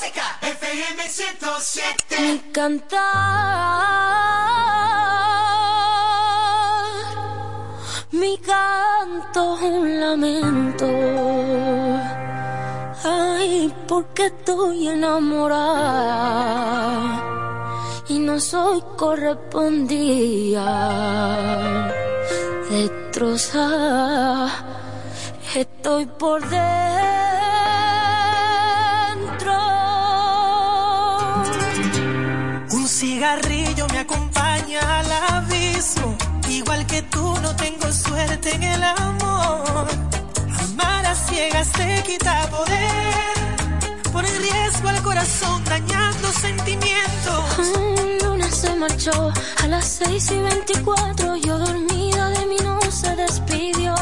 música, 0.05 0.37
FM 0.41 1.07
107. 1.07 2.19
Mi 2.19 2.39
cantar, 2.51 2.99
mi 8.11 8.37
canto 8.37 9.55
un 9.55 9.99
lamento. 9.99 10.85
Ay, 13.03 13.73
porque 13.87 14.27
estoy 14.27 14.87
enamorada 14.89 15.63
y 18.09 18.19
no 18.19 18.39
soy 18.39 18.81
correspondida. 18.97 20.67
Destrozada, 22.69 24.49
estoy 25.55 26.05
por 26.05 26.41
dentro. 26.41 27.34
Que 36.95 37.01
tú 37.03 37.35
no 37.41 37.53
tengo 37.57 37.91
suerte 37.91 38.55
en 38.55 38.63
el 38.63 38.83
amor. 38.83 39.85
Amar 40.63 41.05
a 41.05 41.13
ciegas 41.13 41.69
te 41.73 42.03
quita 42.03 42.49
poder. 42.49 43.33
Pone 44.13 44.29
en 44.29 44.41
riesgo 44.41 44.87
al 44.87 45.01
corazón 45.01 45.61
dañando 45.65 46.27
sentimientos. 46.31 47.43
Mm, 47.57 48.23
Luna 48.23 48.49
se 48.49 48.75
marchó 48.75 49.33
a 49.63 49.67
las 49.67 49.85
6 49.85 50.31
y 50.31 50.39
24. 50.39 51.35
Yo 51.35 51.57
dormida 51.59 52.29
de 52.29 52.45
mí 52.45 52.57
no 52.63 52.79
se 52.89 53.13
despidió. 53.23 53.93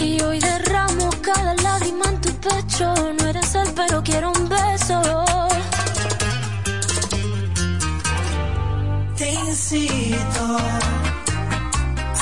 Y 0.00 0.20
hoy 0.22 0.40
derramo 0.40 1.08
cada 1.20 1.54
lágrima 1.54 2.06
en 2.06 2.20
tu 2.20 2.32
pecho. 2.48 2.86
No 3.18 3.28
eres 3.28 3.54
él, 3.54 3.68
pero 3.76 4.02
quiero 4.02 4.32
un 4.32 4.48
beso. 4.48 4.98
Te 9.16 9.32
incito 9.34 10.58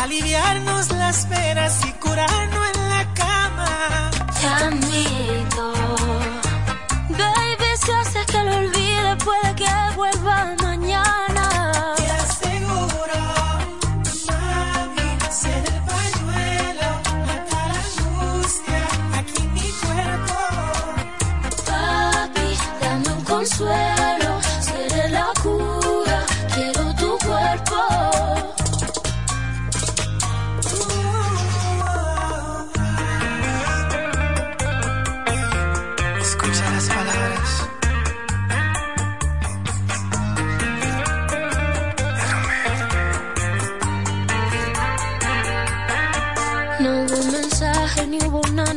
aliviarnos 0.02 0.90
las 0.92 1.26
penas 1.26 1.80
y 1.86 1.92
curarnos 1.92 2.66
en 2.74 2.88
la 2.88 3.14
cama. 3.14 4.10
Te 4.40 4.46
admito. 4.46 5.72
Baby, 7.10 7.70
si 7.82 7.92
haces 7.92 8.26
que 8.26 8.42
lo 8.44 8.56
olvide, 8.56 9.16
puede 9.24 9.54
que 9.56 9.70
vuelva 9.96 10.44
mañana. 10.62 10.69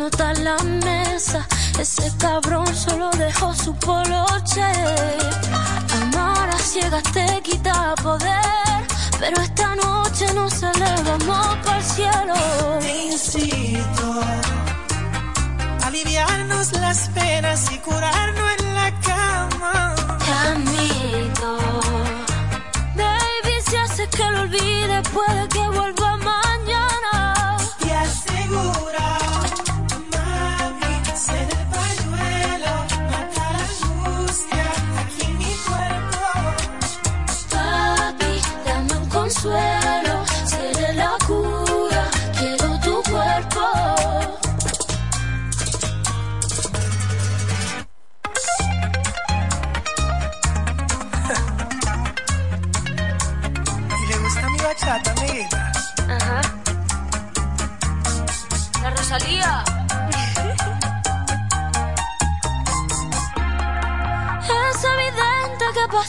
Nota 0.03 0.31
en 0.31 0.43
la 0.43 0.57
mesa. 0.85 1.47
Ese 1.79 2.11
cabrón 2.17 2.67
solo 2.75 3.09
dejó 3.11 3.53
su 3.53 3.73
poloche. 3.75 4.67
Amar 6.01 6.49
a 6.49 6.59
ciegas 6.71 7.03
te 7.15 7.41
quita 7.41 7.95
poder. 8.03 8.79
Pero 9.19 9.41
esta 9.41 9.75
noche 9.75 10.25
nos 10.33 10.61
elevamos 10.61 11.47
para 11.63 11.77
el 11.77 11.83
cielo. 11.95 12.35
Te 12.81 13.05
incito 13.11 14.05
a 15.81 15.87
aliviarnos 15.87 16.73
las 16.73 16.99
penas 17.17 17.71
y 17.71 17.77
curarnos 17.77 18.49
en 18.59 18.75
la 18.79 18.89
cama. 19.09 19.95
Te 20.25 20.31
admito. 20.51 21.49
Baby, 22.99 23.55
si 23.67 23.75
haces 23.77 24.09
que 24.09 24.25
lo 24.33 24.41
olvide, 24.41 25.01
puede 25.13 25.47
que 25.47 25.65
vuelva 25.77 26.17
mañana. 26.17 26.42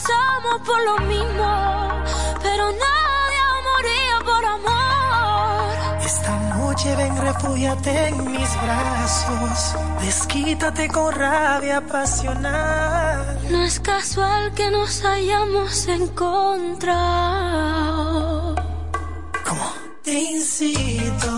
Pasamos 0.05 0.61
por 0.65 0.83
lo 0.83 0.97
mismo, 1.07 2.03
pero 2.41 2.71
nadie 2.71 3.41
moría 3.69 4.19
por 4.23 4.45
amor. 4.45 6.01
Esta 6.03 6.37
noche 6.57 6.95
ven, 6.95 7.17
refúgiate 7.17 8.07
en 8.07 8.31
mis 8.31 8.49
brazos. 8.61 9.75
Desquítate 10.01 10.87
con 10.89 11.13
rabia 11.13 11.77
apasional. 11.77 13.39
No 13.49 13.63
es 13.63 13.79
casual 13.79 14.53
que 14.53 14.69
nos 14.69 15.03
hayamos 15.03 15.87
encontrado. 15.87 17.35
Te 20.03 20.13
incito 20.13 21.31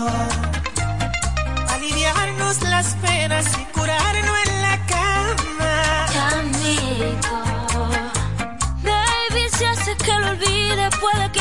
a 1.68 1.74
aliviarnos 1.74 2.60
las 2.62 2.94
penas 2.96 3.46
y 3.58 3.64
curarnos 3.72 4.36
en 4.46 4.57
puede 11.00 11.30
que 11.32 11.37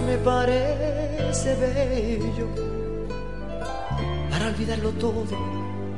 me 0.00 0.16
parece 0.18 1.54
bello. 1.56 2.48
Para 4.30 4.48
olvidarlo 4.48 4.90
todo, 4.92 5.24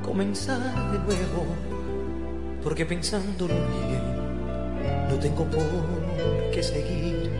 comenzar 0.04 0.60
de 0.92 0.98
nuevo. 0.98 1.46
Porque 2.62 2.84
pensándolo 2.84 3.54
bien, 3.54 5.08
no 5.08 5.16
tengo 5.16 5.44
por 5.44 6.50
qué 6.52 6.62
seguir. 6.62 7.30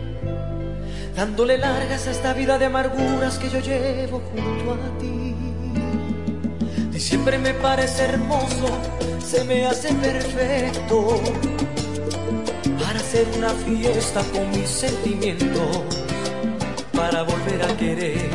Dándole 1.15 1.57
largas 1.57 2.07
a 2.07 2.11
esta 2.11 2.33
vida 2.33 2.57
de 2.57 2.65
amarguras 2.65 3.37
que 3.37 3.49
yo 3.49 3.59
llevo 3.59 4.21
junto 4.31 4.73
a 4.73 4.99
ti. 4.99 5.35
Diciembre 6.91 7.37
me 7.37 7.53
parece 7.53 8.03
hermoso, 8.05 8.67
se 9.19 9.43
me 9.43 9.65
hace 9.65 9.93
perfecto 9.93 11.21
para 12.79 12.99
hacer 12.99 13.27
una 13.37 13.49
fiesta 13.49 14.23
con 14.31 14.49
mis 14.51 14.69
sentimientos, 14.69 15.96
para 17.09 17.23
volver 17.23 17.61
a 17.63 17.77
querer 17.77 18.29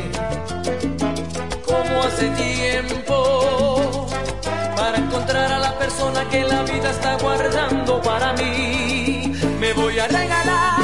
como 1.66 2.02
hace 2.04 2.30
tiempo, 2.30 4.06
para 4.74 4.96
encontrar 4.96 5.52
a 5.52 5.58
la 5.58 5.78
persona 5.78 6.26
que 6.30 6.42
la 6.42 6.62
vida 6.62 6.90
está 6.90 7.18
guardando 7.18 8.00
para 8.00 8.32
mí. 8.32 9.30
Me 9.60 9.74
voy 9.74 9.98
a 9.98 10.06
regalar 10.06 10.80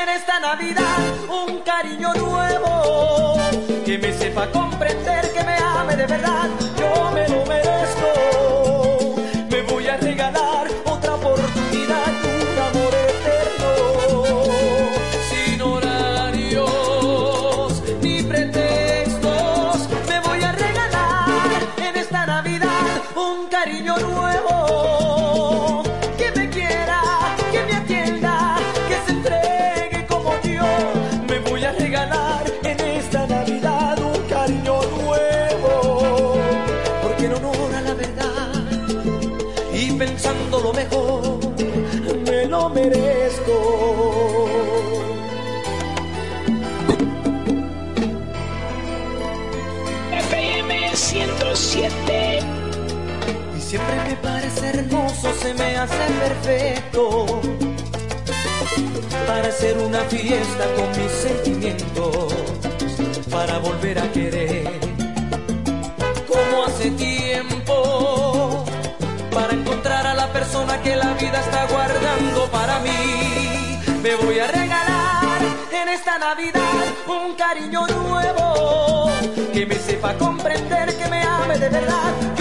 en 0.00 0.08
esta 0.10 0.38
Navidad 0.38 1.00
un 1.28 1.58
cariño 1.62 2.14
nuevo 2.14 3.34
que 3.84 3.98
me 3.98 4.12
sepa 4.12 4.48
comprender, 4.52 5.32
que 5.32 5.42
me 5.42 5.56
ame 5.56 5.96
de 5.96 6.06
verdad. 6.06 6.48
Hace 55.84 56.12
perfecto 56.18 57.40
para 59.26 59.48
hacer 59.48 59.76
una 59.78 60.00
fiesta 60.04 60.64
con 60.76 60.88
mis 60.98 61.12
sentimientos, 61.12 62.34
para 63.30 63.58
volver 63.58 63.98
a 63.98 64.10
querer 64.12 64.80
como 66.26 66.64
hace 66.64 66.90
tiempo, 66.92 68.64
para 69.30 69.52
encontrar 69.52 70.06
a 70.06 70.14
la 70.14 70.32
persona 70.32 70.80
que 70.80 70.96
la 70.96 71.12
vida 71.14 71.38
está 71.40 71.66
guardando 71.66 72.50
para 72.50 72.78
mí. 72.80 73.78
Me 74.02 74.14
voy 74.16 74.38
a 74.38 74.46
regalar 74.46 75.40
en 75.70 75.88
esta 75.90 76.18
Navidad 76.18 76.84
un 77.06 77.34
cariño 77.34 77.86
nuevo 77.86 79.10
que 79.52 79.66
me 79.66 79.74
sepa 79.74 80.14
comprender, 80.14 80.96
que 80.96 81.08
me 81.08 81.22
ame 81.22 81.58
de 81.58 81.68
verdad. 81.68 82.33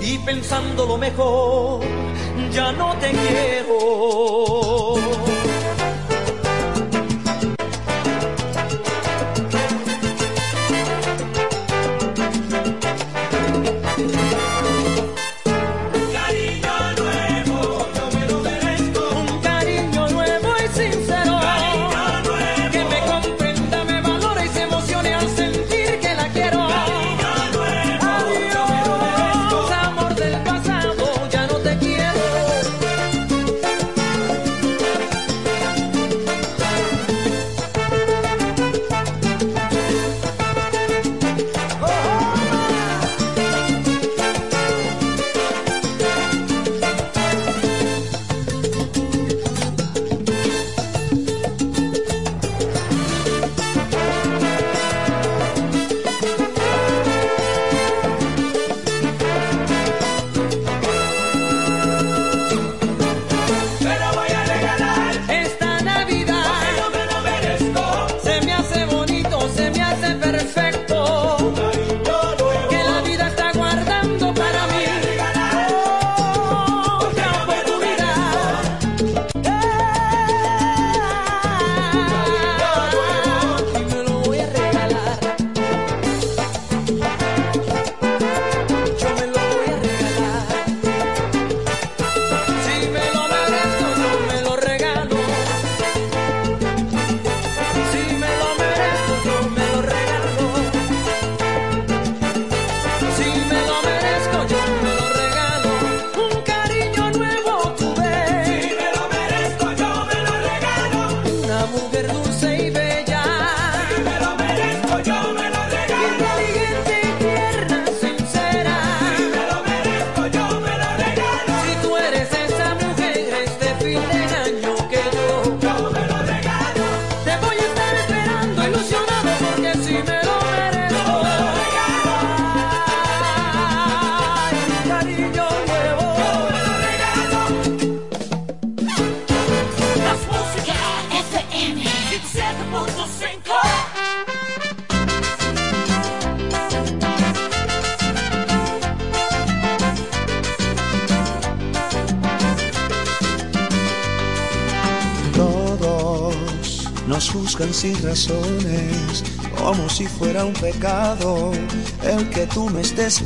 Y 0.00 0.18
pensando 0.18 0.86
lo 0.86 0.98
mejor, 0.98 1.80
ya 2.52 2.70
no 2.72 2.96
te 2.98 3.10
quiero. 3.10 4.96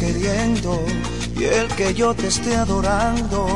Queriendo 0.01 0.82
y 1.36 1.44
el 1.44 1.68
que 1.76 1.94
yo 1.94 2.14
te 2.14 2.26
esté 2.28 2.57
adorando. 2.57 3.46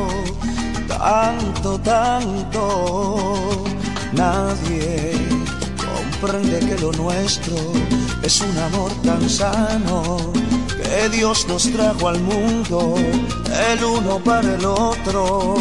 Tanto, 0.86 1.78
tanto, 1.80 3.64
nadie 4.12 5.12
comprende 5.76 6.60
que 6.60 6.78
lo 6.78 6.92
nuestro 6.92 7.56
es 8.22 8.40
un 8.40 8.56
amor 8.58 8.92
tan 9.02 9.28
sano 9.28 10.32
que 10.82 11.08
Dios 11.08 11.46
nos 11.48 11.64
trajo 11.72 12.08
al 12.08 12.20
mundo, 12.20 12.94
el 13.70 13.84
uno 13.84 14.18
para 14.18 14.54
el 14.54 14.64
otro, 14.64 15.56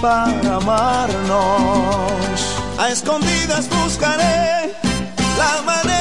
para 0.00 0.56
amarnos. 0.56 2.40
A 2.78 2.88
escondidas 2.90 3.68
buscaré 3.70 4.74
la 5.38 5.62
manera 5.62 5.93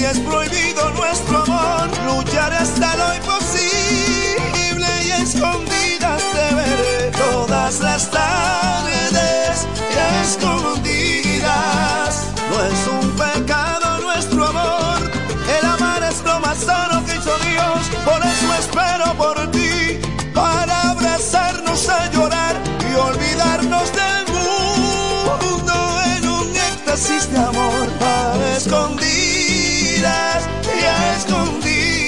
si 0.00 0.06
es 0.06 0.18
prohibido 0.20 0.69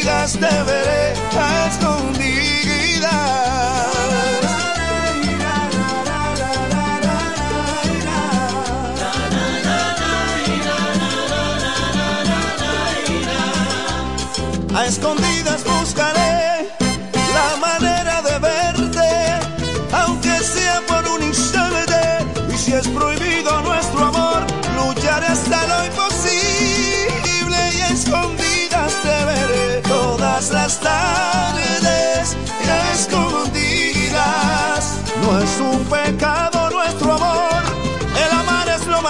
escondidas 0.02 0.32
te 0.32 0.62
veré, 0.64 1.14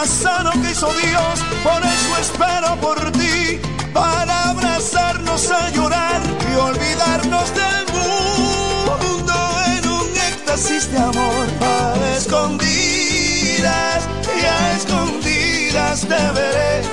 más 0.03 0.11
sano 0.11 0.51
que 0.51 0.73
hizo 0.73 0.93
Dios, 0.95 1.45
por 1.63 1.81
eso 1.81 2.17
espero 2.21 2.77
por 2.81 3.13
ti 3.13 3.61
para 3.93 4.51
abrazarnos 4.51 5.49
a 5.49 5.71
llorar 5.71 6.21
y 6.51 6.57
olvidarnos 6.57 7.55
del 7.55 7.87
mundo 7.95 9.35
en 9.77 9.89
un 9.89 10.09
éxtasis 10.29 10.91
de 10.91 10.99
amor 10.99 11.47
a 11.61 11.95
escondidas 12.17 14.09
y 14.41 14.45
a 14.45 14.77
escondidas 14.77 16.01
te 16.01 16.33
veré 16.33 16.92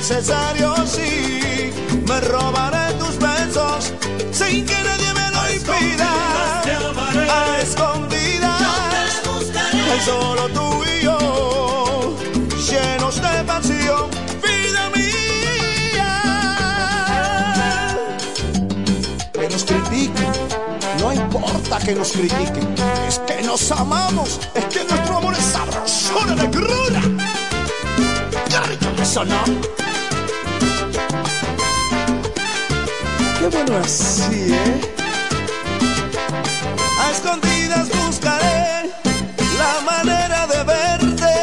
necesario, 0.00 0.74
sí, 0.86 1.70
me 2.08 2.20
robaré 2.22 2.94
tus 2.94 3.18
besos 3.18 3.92
sin 4.32 4.64
que 4.64 4.78
nadie 4.82 5.12
me 5.12 5.30
lo 5.30 5.52
impida. 5.52 6.08
A 7.28 7.60
escondidas, 7.60 8.60
Yo 8.62 8.72
te 8.88 9.28
buscaré. 9.28 9.80
hay 9.92 10.00
solo 10.00 10.48
tú 10.56 10.82
y 10.84 11.04
yo, 11.04 12.16
llenos 12.70 13.16
de 13.16 13.44
pasión, 13.44 14.08
vida 14.42 14.90
mía. 14.96 16.12
Que 19.34 19.48
nos 19.50 19.64
critiquen, 19.64 20.32
no 21.00 21.12
importa 21.12 21.78
que 21.78 21.94
nos 21.94 22.12
critiquen, 22.12 22.74
es 23.06 23.18
que 23.18 23.42
nos 23.42 23.70
amamos, 23.70 24.40
es 24.54 24.64
que 24.64 24.82
nuestro 24.82 25.18
amor 25.18 25.34
es 25.34 25.44
sabrosura 25.44 26.34
de 26.36 26.50
crura. 26.50 27.02
¡Qué 28.48 28.60
rico 28.66 28.86
que 28.96 29.04
sonó! 29.04 29.44
Qué 33.40 33.46
bueno 33.48 33.78
así, 33.82 34.52
¿eh? 34.52 34.80
A 37.00 37.10
escondidas 37.10 37.88
buscaré 37.88 38.90
la 39.56 39.80
manera 39.90 40.46
de 40.46 40.62
verte, 40.62 41.34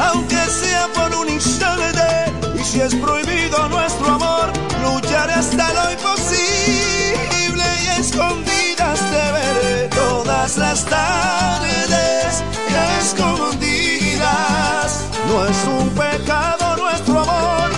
aunque 0.00 0.34
sea 0.34 0.88
por 0.88 1.14
un 1.14 1.28
instante. 1.28 2.32
Y 2.60 2.64
si 2.64 2.80
es 2.80 2.96
prohibido 2.96 3.68
nuestro 3.68 4.14
amor, 4.14 4.52
lucharé 4.82 5.34
hasta 5.34 5.72
lo 5.72 5.92
imposible 5.92 7.64
y 7.84 7.86
a 7.86 7.96
escondidas 7.98 8.98
te 8.98 9.32
veré 9.32 9.88
todas 9.90 10.58
las 10.58 10.84
tardes 10.86 12.42
a 12.74 12.98
escondidas. 12.98 14.88
No 15.28 15.46
es 15.46 15.64
un 15.78 15.88
pecado 15.90 16.76
nuestro 16.78 17.20
amor, 17.20 17.70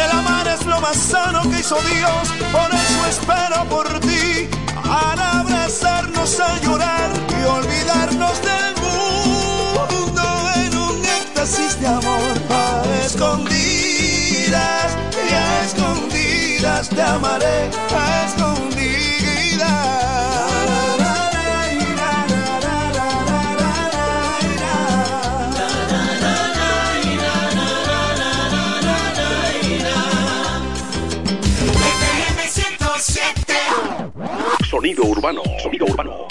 el 0.00 0.10
amar 0.12 0.46
es 0.46 0.64
lo 0.64 0.80
más 0.80 0.96
sano 0.96 1.42
que 1.50 1.58
hizo 1.58 1.76
Dios, 1.82 2.28
por 2.52 2.83
espero 3.08 3.64
por 3.68 4.00
ti, 4.00 4.48
para 4.86 5.40
abrazarnos 5.40 6.40
a 6.40 6.58
llorar 6.60 7.10
y 7.28 7.44
olvidarnos 7.44 8.40
del 8.42 8.74
mundo 8.84 10.22
en 10.56 10.76
un 10.76 11.04
éxtasis 11.04 11.80
de 11.80 11.86
amor, 11.86 12.34
a 12.50 12.82
escondidas 13.04 14.96
y 15.28 15.34
a 15.34 15.64
escondidas 15.64 16.88
te 16.88 17.02
amaré, 17.02 17.70
a 17.94 18.24
FM 18.26 18.53
Sonido 34.84 35.04
urbano, 35.06 35.42
sonido 35.62 35.86
urbano. 35.86 36.26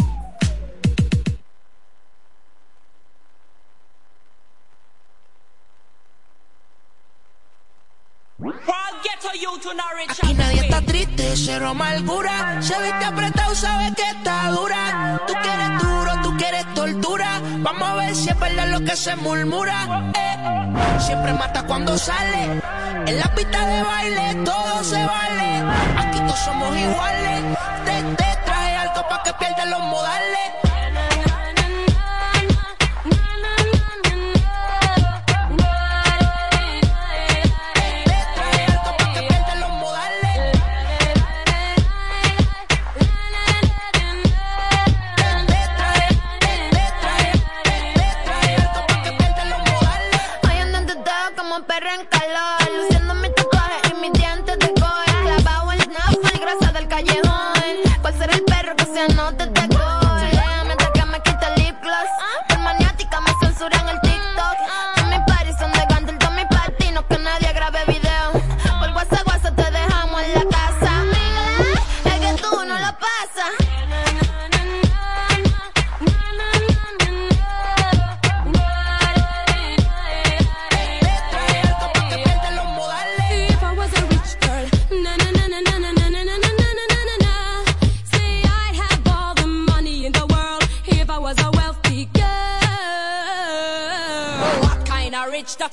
Aquí 10.07 10.33
nadie 10.35 10.61
está 10.61 10.81
triste, 10.81 11.33
cero 11.35 11.69
amargura. 11.69 12.61
Se 12.61 12.79
viste 12.79 13.05
apretado, 13.05 13.55
sabe 13.55 13.91
que 13.95 14.03
está 14.03 14.51
dura. 14.51 15.19
Tú 15.25 15.33
quieres 15.33 15.81
duro, 15.81 16.11
tú 16.21 16.37
quieres 16.37 16.73
tortura. 16.75 17.41
Vamos 17.57 17.89
a 17.89 17.95
ver 17.95 18.15
si 18.15 18.29
es 18.29 18.39
verdad 18.39 18.67
lo 18.67 18.81
que 18.81 18.95
se 18.95 19.15
murmura. 19.15 20.11
Eh, 20.15 20.99
siempre 20.99 21.33
mata 21.33 21.65
cuando 21.65 21.97
sale. 21.97 22.61
En 23.07 23.17
la 23.17 23.33
pista 23.33 23.65
de 23.65 23.81
baile 23.81 24.35
todo 24.45 24.83
se 24.83 25.03
vale. 25.03 25.63
Aquí 25.97 26.19
todos 26.19 26.37
somos 26.37 26.77
iguales. 26.77 27.57
Te, 27.85 28.23
te 28.23 28.42
que 29.23 29.33
pierdas 29.33 29.67
los 29.69 29.79
modales. 29.83 30.72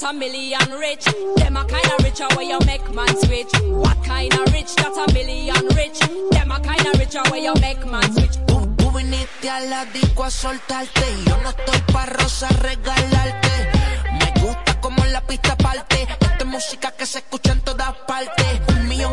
That 0.00 0.10
a 0.10 0.12
million 0.12 0.70
rich? 0.78 1.04
Them 1.36 1.56
a 1.56 1.64
kind 1.64 1.86
of 1.86 2.04
rich 2.04 2.20
where 2.34 2.42
you 2.42 2.58
make 2.66 2.94
man 2.94 3.16
switch. 3.16 3.52
What 3.62 4.02
kind 4.04 4.32
of 4.32 4.52
rich 4.52 4.74
that 4.76 4.96
a 4.96 5.12
million 5.12 5.66
rich? 5.76 5.98
Them 6.30 6.50
a 6.50 6.60
kind 6.60 6.86
of 6.86 6.98
rich 6.98 7.14
where 7.30 7.40
you 7.40 7.54
make 7.60 7.84
man 7.86 8.12
switch. 8.12 8.36
Tú, 8.46 8.66
tú 8.76 8.90
viniste 8.92 9.50
a 9.50 9.60
la 9.60 9.84
disco 9.86 10.24
a 10.24 10.30
soltarte 10.30 11.04
yo 11.26 11.36
no 11.42 11.50
estoy 11.50 11.80
pa' 11.92 12.06
rosa 12.06 12.48
regalarte. 12.48 13.70
Me 14.18 14.40
gusta 14.40 14.80
como 14.80 15.04
la 15.06 15.20
pista 15.22 15.56
parte. 15.56 16.06
Esta 16.20 16.38
es 16.38 16.46
música 16.46 16.92
que 16.92 17.06
se 17.06 17.18
escucha 17.18 17.52
en 17.52 17.60
todas 17.60 17.92
partes. 18.06 18.60
Un 18.68 18.88
millón 18.88 19.12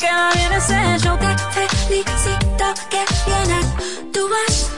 Queda 0.00 0.30
bien 0.34 0.52
ese 0.52 0.98
show 1.00 1.18
que 1.18 1.26
felicito 1.52 2.66
que 2.88 3.04
bien 3.26 3.50
actúas. 3.52 4.70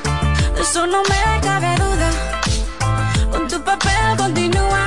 De 0.57 0.61
eso 0.61 0.87
no 0.87 1.01
me 1.03 1.41
cabe 1.41 1.77
duda. 1.77 2.11
Con 3.31 3.47
tu 3.47 3.63
papel 3.63 4.17
continúa. 4.17 4.87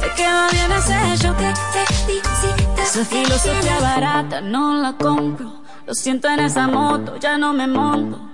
Te 0.00 0.10
queda 0.16 0.48
bien 0.50 0.72
ese 0.72 1.16
show 1.22 1.34
que 1.36 1.54
felicito. 1.72 2.82
Esa 2.82 3.04
filosofía 3.04 3.78
barata 3.80 4.40
no 4.40 4.74
la 4.82 4.92
compro. 4.94 5.62
Lo 5.86 5.94
siento 5.94 6.28
en 6.28 6.40
esa 6.40 6.66
moto, 6.66 7.16
ya 7.18 7.38
no 7.38 7.52
me 7.52 7.68
monto. 7.68 8.33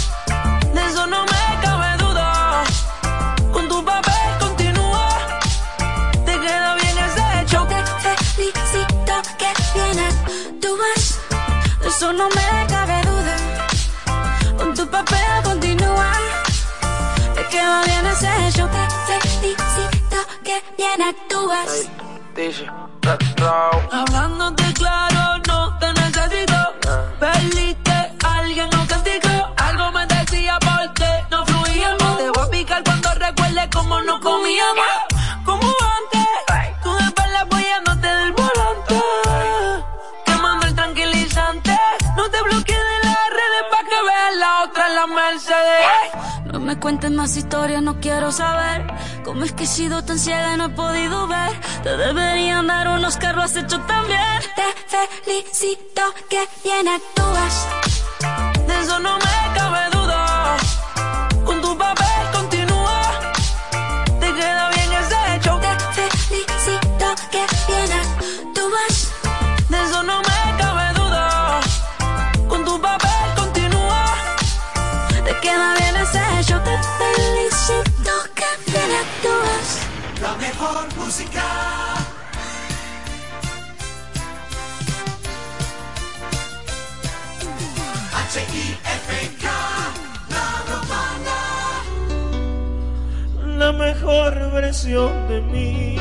De 0.73 0.81
eso 0.87 1.05
no 1.07 1.23
me 1.25 1.43
cabe 1.61 1.97
duda. 1.97 2.63
Con 3.53 3.67
tu 3.67 3.83
papel 3.83 4.37
continúa. 4.39 5.07
Te 6.25 6.39
queda 6.39 6.75
bien 6.75 6.97
ese 7.07 7.41
hecho. 7.41 7.67
Te 7.67 8.15
felicito 8.33 9.13
que 9.39 9.49
bien 9.73 9.99
actúas. 10.09 11.19
De 11.81 11.87
eso 11.87 12.13
no 12.13 12.29
me 12.29 12.67
cabe 12.67 13.01
duda. 13.09 13.35
Con 14.57 14.73
tu 14.73 14.87
papel 14.89 15.43
continúa. 15.43 16.11
Te 17.35 17.43
queda 17.47 17.83
bien 17.83 18.05
ese 18.05 18.47
hecho. 18.47 18.69
Te 19.07 19.19
felicito 19.29 20.17
que 20.43 20.63
bien 20.77 21.01
actúas. 21.01 21.89
Hablándote 23.91 24.73
claro, 24.73 25.41
no 25.47 25.77
te 25.79 25.93
necesito. 25.93 26.59
Perdiste 27.19 27.60
me 46.71 46.79
cuentes 46.79 47.11
más 47.11 47.35
historias, 47.35 47.83
no 47.83 47.99
quiero 47.99 48.31
saber 48.31 48.87
cómo 49.25 49.43
es 49.43 49.51
que 49.51 49.65
he 49.65 49.67
sido 49.67 50.05
tan 50.05 50.17
ciega 50.17 50.53
y 50.53 50.57
no 50.57 50.67
he 50.67 50.69
podido 50.69 51.27
ver. 51.27 51.51
Te 51.83 51.97
deberían 51.97 52.65
dar 52.67 52.87
unos 52.87 53.17
que 53.17 53.27
lo 53.33 53.41
has 53.41 53.57
hecho 53.57 53.77
también. 53.81 54.39
Te 54.55 55.03
felicito 55.25 56.01
que 56.29 56.47
bien 56.63 56.87
actúas. 56.87 57.67
De 58.67 58.79
eso 58.83 58.99
no 59.01 59.17
me 59.17 59.53
cabe 59.53 59.89
duda. 59.97 60.57
Con 61.43 61.59
tu 61.59 61.77
papel 61.77 62.23
continúa. 62.31 63.01
Te 64.21 64.33
queda 64.33 64.69
bien 64.69 64.93
ese 64.93 65.35
hecho. 65.35 65.59
Te 65.59 66.09
felicito 66.19 67.07
que 67.31 67.43
bien 67.67 67.91
actúas. 68.01 69.11
De 69.67 69.83
eso 69.83 70.03
no 70.03 70.19
me 70.19 70.57
cabe 70.57 70.93
duda. 70.93 71.59
Con 72.47 72.63
tu 72.63 72.79
papel 72.79 73.25
continúa. 73.35 74.05
Te 75.25 75.37
queda 75.41 75.73
bien 75.73 75.80
yo 76.47 76.59
te 76.61 76.77
felicito 76.99 78.11
que 78.35 78.71
bien 78.71 78.91
actúas. 79.03 79.67
La 80.21 80.35
mejor 80.35 80.95
música. 80.97 81.43
H-I-F-K, 88.13 89.45
la 90.29 90.47
romana. 90.71 91.39
La 93.57 93.71
mejor 93.71 94.51
versión 94.51 95.27
de 95.27 95.41
mí 95.41 95.97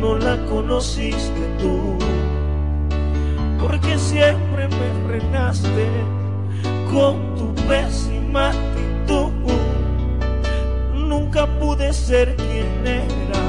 no 0.00 0.16
la 0.18 0.36
conociste 0.46 1.56
tú, 1.58 1.98
porque 3.60 3.98
siempre 3.98 4.68
me 4.68 4.88
frenaste 5.06 5.88
con 6.90 7.34
tu 7.36 7.54
pésimo 7.66 8.21
misma. 8.32 8.52
Nunca 10.94 11.46
pude 11.58 11.92
ser 11.92 12.34
quien 12.36 12.86
era 12.86 13.42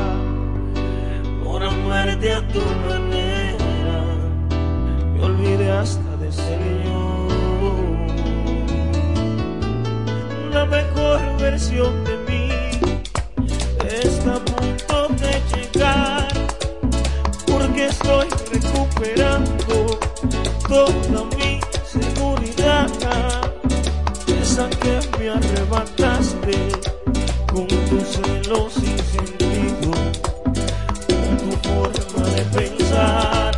por 1.44 1.64
amarte 1.64 2.34
a 2.34 2.48
tu 2.50 2.60
manera. 2.90 4.04
Me 5.14 5.24
olvidé 5.24 5.72
hasta 5.72 6.18
de 6.18 6.32
ser 6.32 6.60
yo. 6.84 7.28
La 10.52 10.66
mejor 10.66 11.20
versión 11.40 12.04
de 12.04 12.18
mí 12.28 12.50
está 14.04 14.36
a 14.36 14.46
punto 14.46 15.08
de 15.16 15.42
llegar 15.56 16.28
porque 17.48 17.86
estoy 17.88 18.28
recuperando 18.52 20.00
toda 20.68 21.26
mi 21.38 21.60
seguridad 21.86 23.53
que 24.56 25.00
me 25.18 25.30
arrebataste 25.30 26.70
con 27.52 27.66
tus 27.66 28.04
celos 28.04 28.74
sin 28.74 29.00
sentido, 29.00 29.92
con 31.08 31.38
tu 31.38 31.70
forma 31.70 32.30
de 32.30 32.42
pensar. 32.54 33.52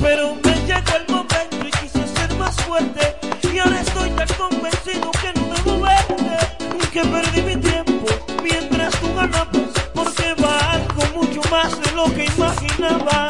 Pero 0.00 0.34
me 0.42 0.54
llegó 0.66 0.96
el 0.96 1.14
momento 1.14 1.68
y 1.68 1.70
quise 1.72 2.06
ser 2.06 2.34
más 2.38 2.56
fuerte 2.62 3.16
y 3.52 3.58
ahora 3.58 3.82
estoy 3.82 4.08
tan 4.10 4.28
convencido 4.38 5.10
que 5.10 5.40
no 5.40 5.46
debo 5.54 5.76
verte 5.82 6.46
y 6.82 6.86
que 6.86 7.02
perdí 7.04 7.42
mi 7.42 7.56
tiempo 7.56 8.06
mientras 8.42 8.98
tú 9.00 9.14
ganabas 9.14 9.50
porque 9.92 10.34
va 10.42 10.80
mucho 11.14 11.42
más 11.50 11.78
de 11.82 11.92
lo 11.92 12.04
que 12.14 12.24
imaginaba. 12.24 13.27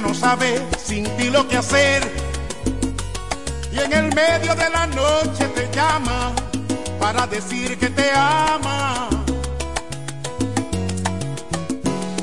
No 0.00 0.14
sabe 0.14 0.66
sin 0.82 1.04
ti 1.16 1.30
lo 1.30 1.46
que 1.46 1.56
hacer 1.58 2.02
y 3.72 3.78
en 3.78 3.92
el 3.92 4.14
medio 4.14 4.54
de 4.54 4.70
la 4.70 4.86
noche 4.86 5.46
te 5.54 5.68
llama 5.74 6.32
para 6.98 7.26
decir 7.26 7.78
que 7.78 7.88
te 7.88 8.10
ama. 8.12 9.08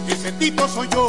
Ese 0.07 0.31
tipo 0.33 0.67
soy 0.67 0.87
yo. 0.89 1.07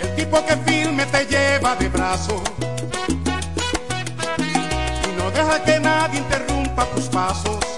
El 0.00 0.14
tipo 0.16 0.44
que 0.46 0.56
firme 0.56 1.06
te 1.06 1.26
lleva 1.26 1.74
de 1.76 1.88
brazo 1.88 2.42
y 5.08 5.20
no 5.20 5.30
deja 5.30 5.62
que 5.64 5.80
nadie 5.80 6.18
interrumpa 6.18 6.84
tus 6.94 7.06
pasos. 7.08 7.77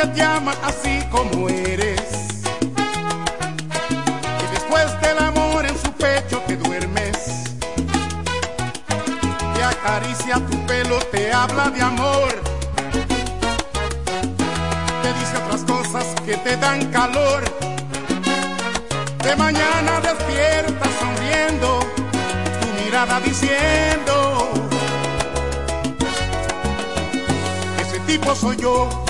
Que 0.00 0.06
te 0.08 0.22
ama 0.22 0.54
así 0.62 1.02
como 1.10 1.48
eres. 1.48 2.00
Y 4.42 4.54
después 4.54 4.86
del 5.02 5.18
amor 5.18 5.66
en 5.66 5.76
su 5.78 5.92
pecho 5.92 6.42
te 6.46 6.56
duermes. 6.56 7.16
Te 9.54 9.62
acaricia 9.62 10.36
tu 10.36 10.56
pelo, 10.66 10.98
te 11.12 11.32
habla 11.32 11.68
de 11.70 11.82
amor. 11.82 12.30
Te 15.02 15.12
dice 15.18 15.36
otras 15.44 15.64
cosas 15.64 16.06
que 16.24 16.36
te 16.38 16.56
dan 16.56 16.86
calor. 16.86 17.44
De 19.22 19.36
mañana 19.36 20.00
despiertas 20.00 20.92
sonriendo, 20.98 21.80
tu 22.60 22.82
mirada 22.82 23.20
diciendo, 23.20 24.50
ese 27.82 28.00
tipo 28.00 28.34
soy 28.34 28.56
yo. 28.56 29.09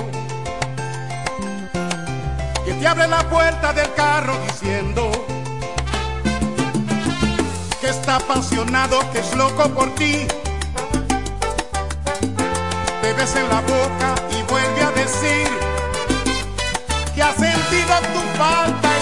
te 2.81 2.87
abre 2.87 3.07
la 3.07 3.21
puerta 3.29 3.71
del 3.73 3.93
carro 3.93 4.33
diciendo 4.47 5.11
que 7.79 7.89
está 7.89 8.15
apasionado, 8.15 8.99
que 9.11 9.19
es 9.19 9.35
loco 9.35 9.69
por 9.69 9.93
ti. 9.93 10.25
Te 13.03 13.13
besa 13.13 13.39
en 13.39 13.49
la 13.49 13.61
boca 13.61 14.15
y 14.31 14.41
vuelve 14.49 14.81
a 14.81 14.91
decir 14.93 15.47
que 17.13 17.21
ha 17.21 17.33
sentido 17.33 17.93
tu 18.13 18.21
falta 18.39 19.00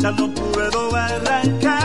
Ya 0.00 0.10
no 0.12 0.32
puedo 0.32 0.96
arrancarte, 0.96 1.79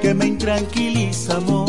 que 0.00 0.14
me 0.14 0.26
intranquiliza, 0.26 1.36
amor. 1.36 1.59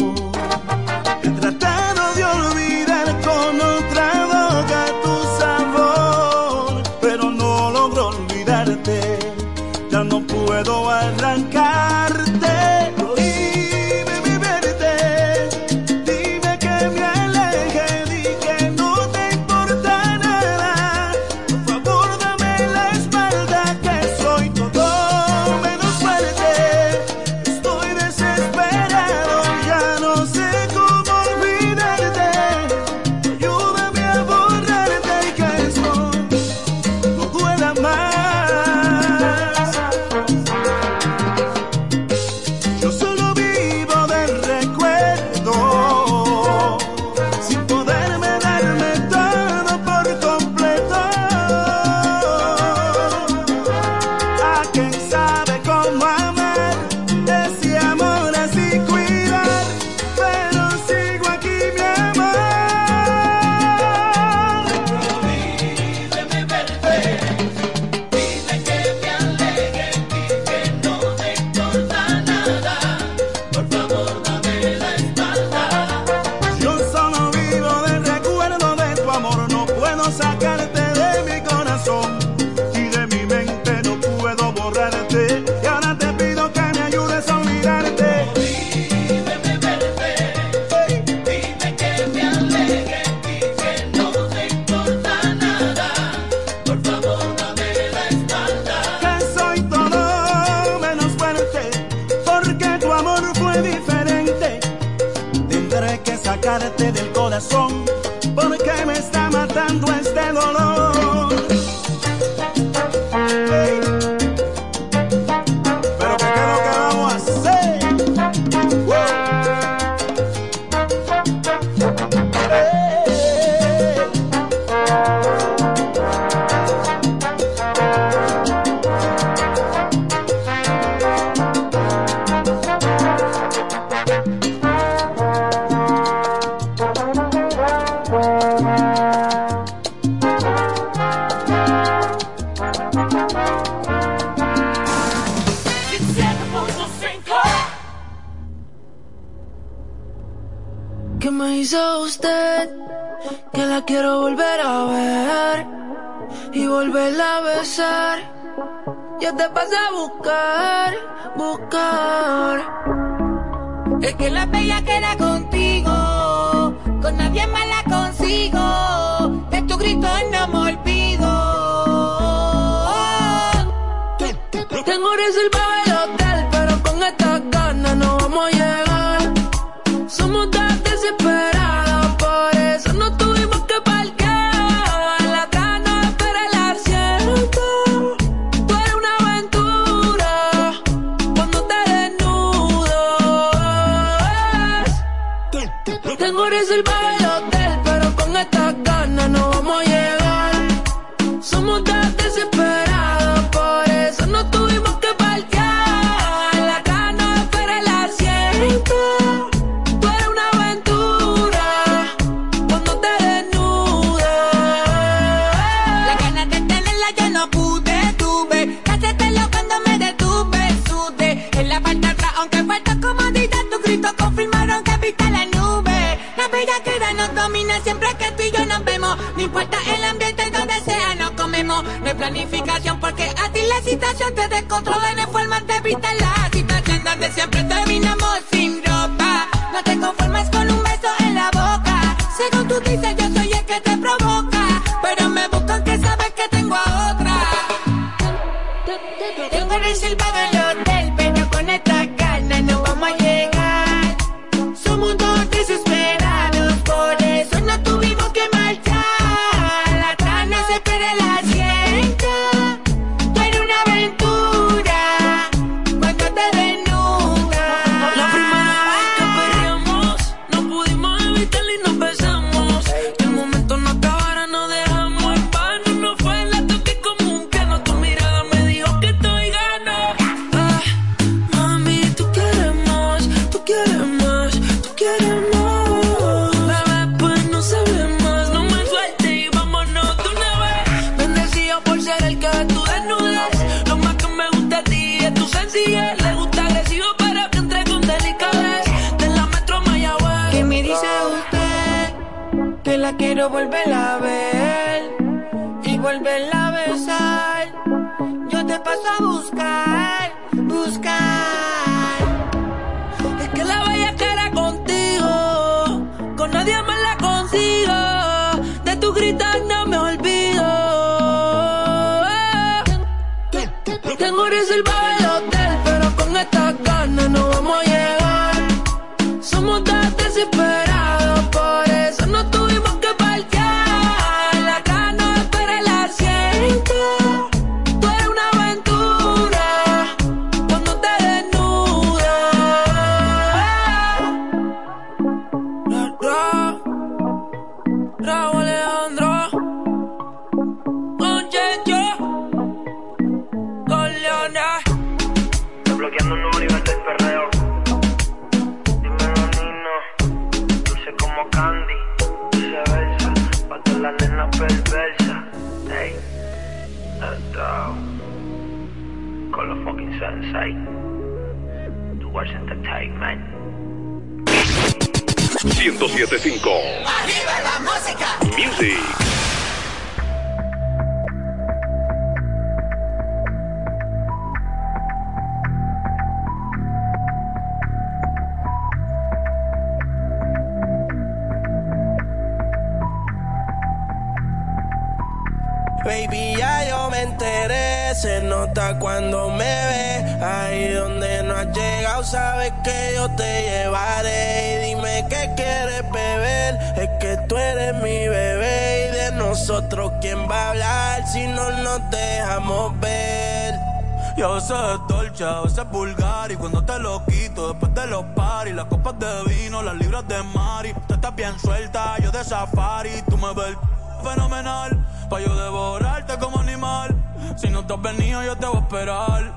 Y 416.49 416.55
cuando 416.55 416.83
te 416.83 416.97
lo 416.97 417.25
quito, 417.25 417.67
después 417.67 417.93
de 417.93 418.07
los 418.07 418.23
paris 418.35 418.73
Las 418.73 418.85
copas 418.85 419.19
de 419.19 419.43
vino, 419.43 419.83
las 419.83 419.95
libras 419.95 420.25
de 420.27 420.41
Mari. 420.41 420.93
Tú 421.07 421.13
estás 421.13 421.35
bien 421.35 421.59
suelta, 421.59 422.17
yo 422.19 422.31
de 422.31 422.43
safari. 422.43 423.21
Tú 423.29 423.37
me 423.37 423.53
ves 423.53 423.77
fenomenal 424.23 425.05
Pa' 425.29 425.39
yo 425.39 425.53
devorarte 425.55 426.37
como 426.39 426.59
animal. 426.59 427.15
Si 427.57 427.69
no 427.69 427.85
te 427.85 427.93
has 427.93 428.01
venido, 428.01 428.43
yo 428.43 428.55
te 428.55 428.65
voy 428.65 428.77
a 428.77 428.79
esperar. 428.79 429.53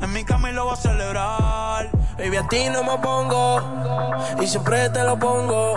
En 0.00 0.12
mi 0.12 0.24
cama 0.24 0.50
y 0.50 0.54
lo 0.54 0.64
voy 0.64 0.72
a 0.72 0.76
celebrar. 0.76 1.90
Baby, 2.18 2.36
a 2.36 2.48
ti 2.48 2.68
no 2.70 2.82
me 2.84 2.98
pongo 2.98 3.60
y 4.40 4.46
siempre 4.46 4.88
te 4.90 5.04
lo 5.04 5.18
pongo. 5.18 5.74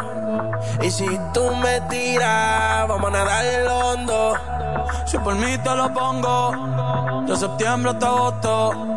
Y 0.81 0.89
si 0.89 1.05
tú 1.33 1.55
me 1.55 1.81
tiras, 1.81 2.87
vamos 2.87 3.07
a 3.07 3.11
nadar 3.11 3.45
el 3.45 3.67
hondo. 3.67 4.33
Si 5.05 5.17
por 5.17 5.35
mí 5.35 5.57
te 5.57 5.75
lo 5.75 5.93
pongo, 5.93 7.23
de 7.27 7.35
septiembre 7.35 7.91
hasta 7.91 8.07
agosto. 8.07 8.96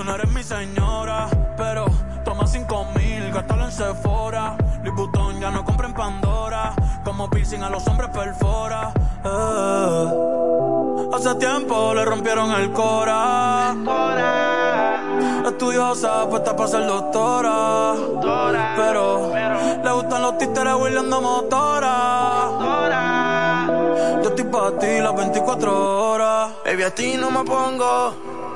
Tú 0.00 0.04
no 0.04 0.14
eres 0.14 0.30
mi 0.30 0.42
señora, 0.42 1.28
pero 1.58 1.84
toma 2.24 2.46
cinco 2.46 2.86
mil, 2.96 3.30
gástalo 3.32 3.66
en 3.66 3.70
Sephora. 3.70 4.56
Louis 4.82 5.10
ya 5.38 5.50
no 5.50 5.62
compra 5.62 5.88
en 5.88 5.92
Pandora, 5.92 6.72
como 7.04 7.28
piercing 7.28 7.62
a 7.62 7.68
los 7.68 7.86
hombres 7.86 8.08
perfora. 8.08 8.94
Eh. 9.22 10.06
Hace 11.12 11.34
tiempo 11.34 11.92
le 11.92 12.06
rompieron 12.06 12.50
el 12.52 12.72
cora. 12.72 13.76
Estudiosa, 15.46 16.26
puesta 16.30 16.56
para 16.56 16.68
ser 16.70 16.86
doctora. 16.86 17.92
Pero 18.76 19.34
le 19.84 19.92
gustan 19.92 20.22
los 20.22 20.38
títeres 20.38 20.76
huirleando 20.76 21.20
motora. 21.20 22.38
Yo 24.22 24.30
estoy 24.30 24.44
para 24.46 24.78
ti 24.78 24.98
las 24.98 25.14
24 25.14 26.10
horas. 26.10 26.52
Baby, 26.64 26.84
a 26.84 26.94
ti 26.94 27.18
no 27.18 27.30
me 27.30 27.44
pongo. 27.44 28.39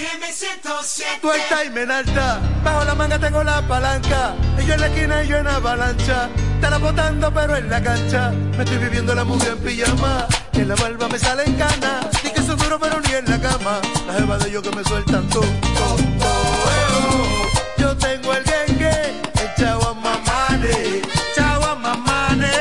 FM 0.00 0.32
107. 0.32 1.18
Tú 1.20 1.30
el 1.30 1.40
time 1.48 1.82
en 1.82 1.90
alta, 1.90 2.40
bajo 2.64 2.84
la 2.84 2.94
manga 2.94 3.18
tengo 3.18 3.44
la 3.44 3.60
palanca. 3.68 4.34
Ella 4.58 4.74
en 4.74 4.80
la 4.80 4.86
esquina 4.86 5.22
y 5.22 5.28
yo 5.28 5.36
en 5.36 5.46
avalancha. 5.46 6.30
Estará 6.54 6.78
botando 6.78 7.30
pero 7.34 7.54
en 7.56 7.68
la 7.68 7.82
cancha. 7.82 8.30
Me 8.56 8.64
estoy 8.64 8.78
viviendo 8.78 9.14
la 9.14 9.24
mujer 9.24 9.52
en 9.52 9.58
pijama. 9.58 10.26
Y 10.54 10.60
en 10.60 10.68
la 10.68 10.74
barba 10.76 11.06
me 11.06 11.18
salen 11.18 11.54
canas. 11.54 12.06
Ni 12.24 12.30
que 12.30 12.40
soy 12.40 12.56
duro 12.56 12.78
pero 12.80 12.98
ni 13.00 13.12
en 13.12 13.26
la 13.26 13.38
cama. 13.40 13.80
Las 14.06 14.16
jevas 14.16 14.42
de 14.42 14.50
yo 14.50 14.62
que 14.62 14.70
me 14.70 14.82
sueltan 14.84 15.28
todo. 15.28 15.44
Oh, 15.82 15.96
oh, 16.22 17.46
yo 17.76 17.94
tengo 17.98 18.32
el 18.32 18.44
gengue, 18.44 19.20
el 19.42 19.54
chavo 19.58 19.86
a 19.86 19.94
mamane. 19.94 21.02
Chavo 21.36 21.66
a 21.66 21.74
mamane. 21.74 22.52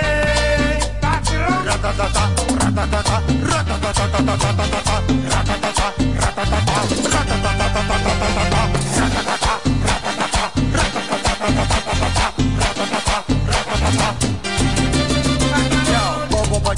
Ratatata, 1.66 2.30
ratatata, 2.60 3.22
ratatata, 3.44 4.08
ratatata, 4.18 5.04
ratatata. 6.20 7.09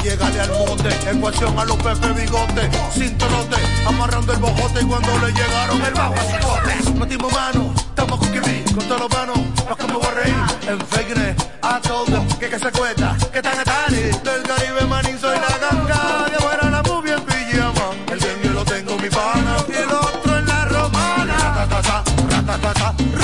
Llegarle 0.04 0.42
al 0.42 0.50
monte, 0.50 0.90
ecuación 1.10 1.60
a 1.60 1.64
los 1.64 1.78
pepe 1.78 2.08
bigote, 2.14 2.70
sin 2.92 3.16
trote, 3.20 3.56
amarrando 3.86 4.34
el 4.34 4.40
bojote 4.40 4.82
y 4.82 4.86
cuando 4.86 5.20
le 5.20 5.32
llegaron 5.32 5.82
el 5.82 5.94
bajo 5.94 6.16
cipote. 6.16 7.00
Metimos 7.00 7.32
mano, 7.32 7.74
estamos 7.78 8.20
con 8.20 8.32
Kimi, 8.32 8.64
con 8.74 8.84
todos 8.88 9.02
los 9.02 9.10
manos, 9.12 9.38
los 9.70 9.78
que 9.78 9.88
me 9.88 9.94
voy 9.94 10.06
a 10.06 10.12
reír. 10.12 10.36
En 10.68 10.80
fake 10.88 11.36
a 11.62 11.80
todos, 11.82 12.36
que 12.38 12.50
que 12.50 12.60
se 12.60 12.72
cuesta, 12.72 13.16
que 13.32 13.42
tan 13.42 13.60
atari, 13.60 14.02
del 14.02 14.44
Caribe 14.44 14.86
manín 14.90 15.20
soy 15.20 15.38
la 15.38 15.58
ganga, 15.60 16.30
de 16.30 16.36
afuera 16.36 16.70
la 16.72 16.82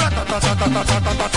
ta 0.10 0.24
ta 0.26 0.40
ta 0.40 0.56
ta 0.56 0.84
ta 0.84 1.00
ta 1.02 1.28
ta 1.30 1.36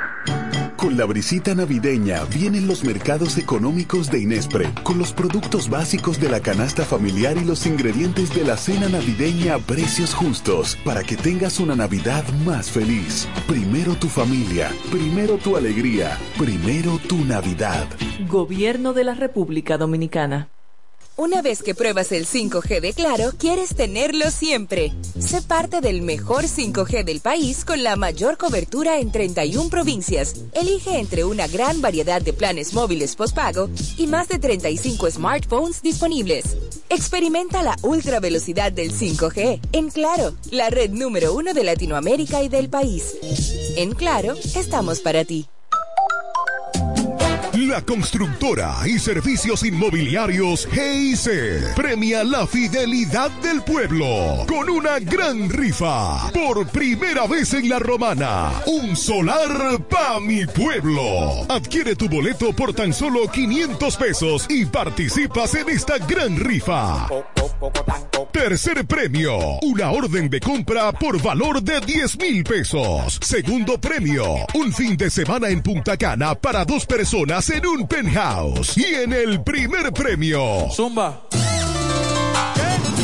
Con 0.81 0.97
la 0.97 1.05
brisita 1.05 1.53
navideña 1.53 2.23
vienen 2.25 2.65
los 2.65 2.83
mercados 2.83 3.37
económicos 3.37 4.09
de 4.09 4.17
Inespre, 4.17 4.73
con 4.81 4.97
los 4.97 5.13
productos 5.13 5.69
básicos 5.69 6.19
de 6.19 6.27
la 6.27 6.39
canasta 6.39 6.83
familiar 6.83 7.37
y 7.37 7.45
los 7.45 7.67
ingredientes 7.67 8.33
de 8.33 8.43
la 8.43 8.57
cena 8.57 8.89
navideña 8.89 9.53
a 9.53 9.59
precios 9.59 10.15
justos, 10.15 10.75
para 10.83 11.03
que 11.03 11.15
tengas 11.17 11.59
una 11.59 11.75
Navidad 11.75 12.27
más 12.47 12.71
feliz. 12.71 13.27
Primero 13.47 13.93
tu 13.93 14.07
familia, 14.07 14.71
primero 14.89 15.37
tu 15.37 15.55
alegría, 15.55 16.17
primero 16.39 16.97
tu 17.07 17.25
Navidad. 17.25 17.87
Gobierno 18.27 18.93
de 18.93 19.03
la 19.03 19.13
República 19.13 19.77
Dominicana. 19.77 20.49
Una 21.15 21.43
vez 21.43 21.61
que 21.61 21.75
pruebas 21.75 22.11
el 22.11 22.25
5G 22.25 22.81
de 22.81 22.93
Claro, 22.93 23.33
quieres 23.37 23.75
tenerlo 23.75 24.31
siempre. 24.31 24.91
Sé 25.31 25.41
parte 25.41 25.79
del 25.79 26.01
mejor 26.01 26.43
5G 26.43 27.05
del 27.05 27.21
país 27.21 27.63
con 27.63 27.81
la 27.83 27.95
mayor 27.95 28.37
cobertura 28.37 28.99
en 28.99 29.13
31 29.13 29.69
provincias. 29.69 30.35
Elige 30.51 30.99
entre 30.99 31.23
una 31.23 31.47
gran 31.47 31.79
variedad 31.81 32.21
de 32.21 32.33
planes 32.33 32.73
móviles 32.73 33.15
postpago 33.15 33.69
y 33.95 34.07
más 34.07 34.27
de 34.27 34.39
35 34.39 35.09
smartphones 35.09 35.81
disponibles. 35.81 36.57
Experimenta 36.89 37.63
la 37.63 37.77
ultra 37.81 38.19
velocidad 38.19 38.73
del 38.73 38.91
5G 38.91 39.61
en 39.71 39.89
Claro, 39.89 40.33
la 40.51 40.69
red 40.69 40.89
número 40.89 41.33
uno 41.33 41.53
de 41.53 41.63
Latinoamérica 41.63 42.43
y 42.43 42.49
del 42.49 42.69
país. 42.69 43.15
En 43.77 43.93
Claro, 43.93 44.33
estamos 44.53 44.99
para 44.99 45.23
ti. 45.23 45.47
La 47.71 47.81
constructora 47.81 48.79
y 48.85 48.99
servicios 48.99 49.63
inmobiliarios 49.63 50.67
GIC 50.73 51.73
premia 51.73 52.21
la 52.21 52.45
fidelidad 52.45 53.31
del 53.41 53.61
pueblo 53.61 54.45
con 54.45 54.69
una 54.69 54.99
gran 54.99 55.49
rifa. 55.49 56.29
Por 56.33 56.67
primera 56.67 57.27
vez 57.27 57.53
en 57.53 57.69
la 57.69 57.79
romana, 57.79 58.51
un 58.65 58.97
solar 58.97 59.79
pa' 59.87 60.19
mi 60.19 60.45
pueblo. 60.47 61.45
Adquiere 61.47 61.95
tu 61.95 62.09
boleto 62.09 62.51
por 62.51 62.73
tan 62.73 62.91
solo 62.91 63.31
500 63.31 63.95
pesos 63.95 64.47
y 64.49 64.65
participas 64.65 65.55
en 65.55 65.69
esta 65.69 65.97
gran 65.97 66.35
rifa. 66.35 67.07
Tercer 68.31 68.85
premio, 68.85 69.37
una 69.61 69.91
orden 69.91 70.29
de 70.29 70.39
compra 70.39 70.91
por 70.91 71.21
valor 71.21 71.61
de 71.61 71.79
10 71.79 72.17
mil 72.17 72.43
pesos. 72.43 73.19
Segundo 73.21 73.79
premio, 73.79 74.25
un 74.55 74.73
fin 74.73 74.97
de 74.97 75.09
semana 75.09 75.49
en 75.49 75.61
Punta 75.61 75.95
Cana 75.95 76.33
para 76.33 76.65
dos 76.65 76.85
personas 76.85 77.49
en 77.49 77.60
un 77.65 77.87
penthouse. 77.87 78.77
Y 78.77 78.95
en 78.95 79.13
el 79.13 79.43
primer 79.43 79.91
premio, 79.93 80.69
Zumba. 80.71 81.23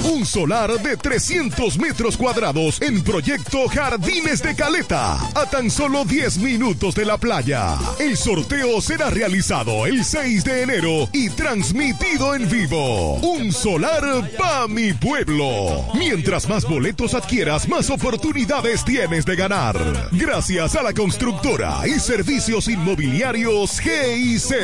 Un 0.08 0.26
solar 0.26 0.82
de 0.82 0.96
300 0.96 1.78
metros 1.78 2.18
cuadrados 2.18 2.82
en 2.82 3.04
proyecto 3.04 3.68
Jardines 3.68 4.42
de 4.42 4.56
Caleta, 4.56 5.16
a 5.36 5.46
tan 5.50 5.70
solo 5.70 6.06
10 6.06 6.38
minutos 6.38 6.96
de 6.96 7.06
la 7.06 7.18
playa. 7.18 7.78
El 8.00 8.16
sorteo 8.16 8.80
será 8.82 9.10
realizado 9.10 9.86
el 9.86 10.06
6 10.06 10.44
de 10.44 10.62
enero 10.64 11.10
y 11.12 11.30
transmitido 11.30 12.36
en 12.36 12.50
vivo. 12.50 13.16
Un 13.16 13.52
solar 13.52 14.32
pa' 14.38 14.68
mi 14.68 14.94
pueblo. 14.94 15.86
Mientras 15.94 16.48
más 16.48 16.64
boletos 16.64 17.14
adquieras, 17.14 17.68
más 17.68 17.90
oportunidades 17.90 18.86
tienes 18.86 19.26
de 19.26 19.36
ganar. 19.36 19.78
Gracias 20.12 20.76
a 20.76 20.84
la 20.84 20.94
constructora 20.94 21.82
y 21.86 22.00
servicios 22.00 22.68
inmobiliarios 22.68 23.80
GIC. 23.80 24.56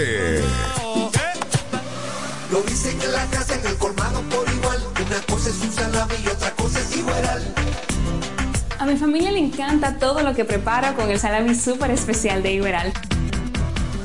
Lo 2.52 2.62
dicen 2.62 3.02
en 3.02 3.12
la 3.12 3.26
casa, 3.28 3.56
en 3.56 3.66
el 3.66 3.78
colmado 3.78 4.22
por. 4.30 4.63
Una 5.06 5.20
cosa 5.24 5.50
es 5.50 5.60
un 5.62 5.72
salami 5.72 6.14
y 6.24 6.28
otra 6.28 6.52
cosa 6.52 6.80
es 6.80 6.96
igual. 6.96 7.54
A 8.80 8.86
mi 8.86 8.96
familia 8.96 9.32
le 9.32 9.40
encanta 9.40 9.98
todo 9.98 10.22
lo 10.22 10.34
que 10.34 10.46
preparo 10.46 10.96
con 10.96 11.12
el 11.12 11.20
salami 11.20 11.56
súper 11.56 11.92
especial 11.92 12.42
de 12.42 12.54
Iberal. 12.54 12.94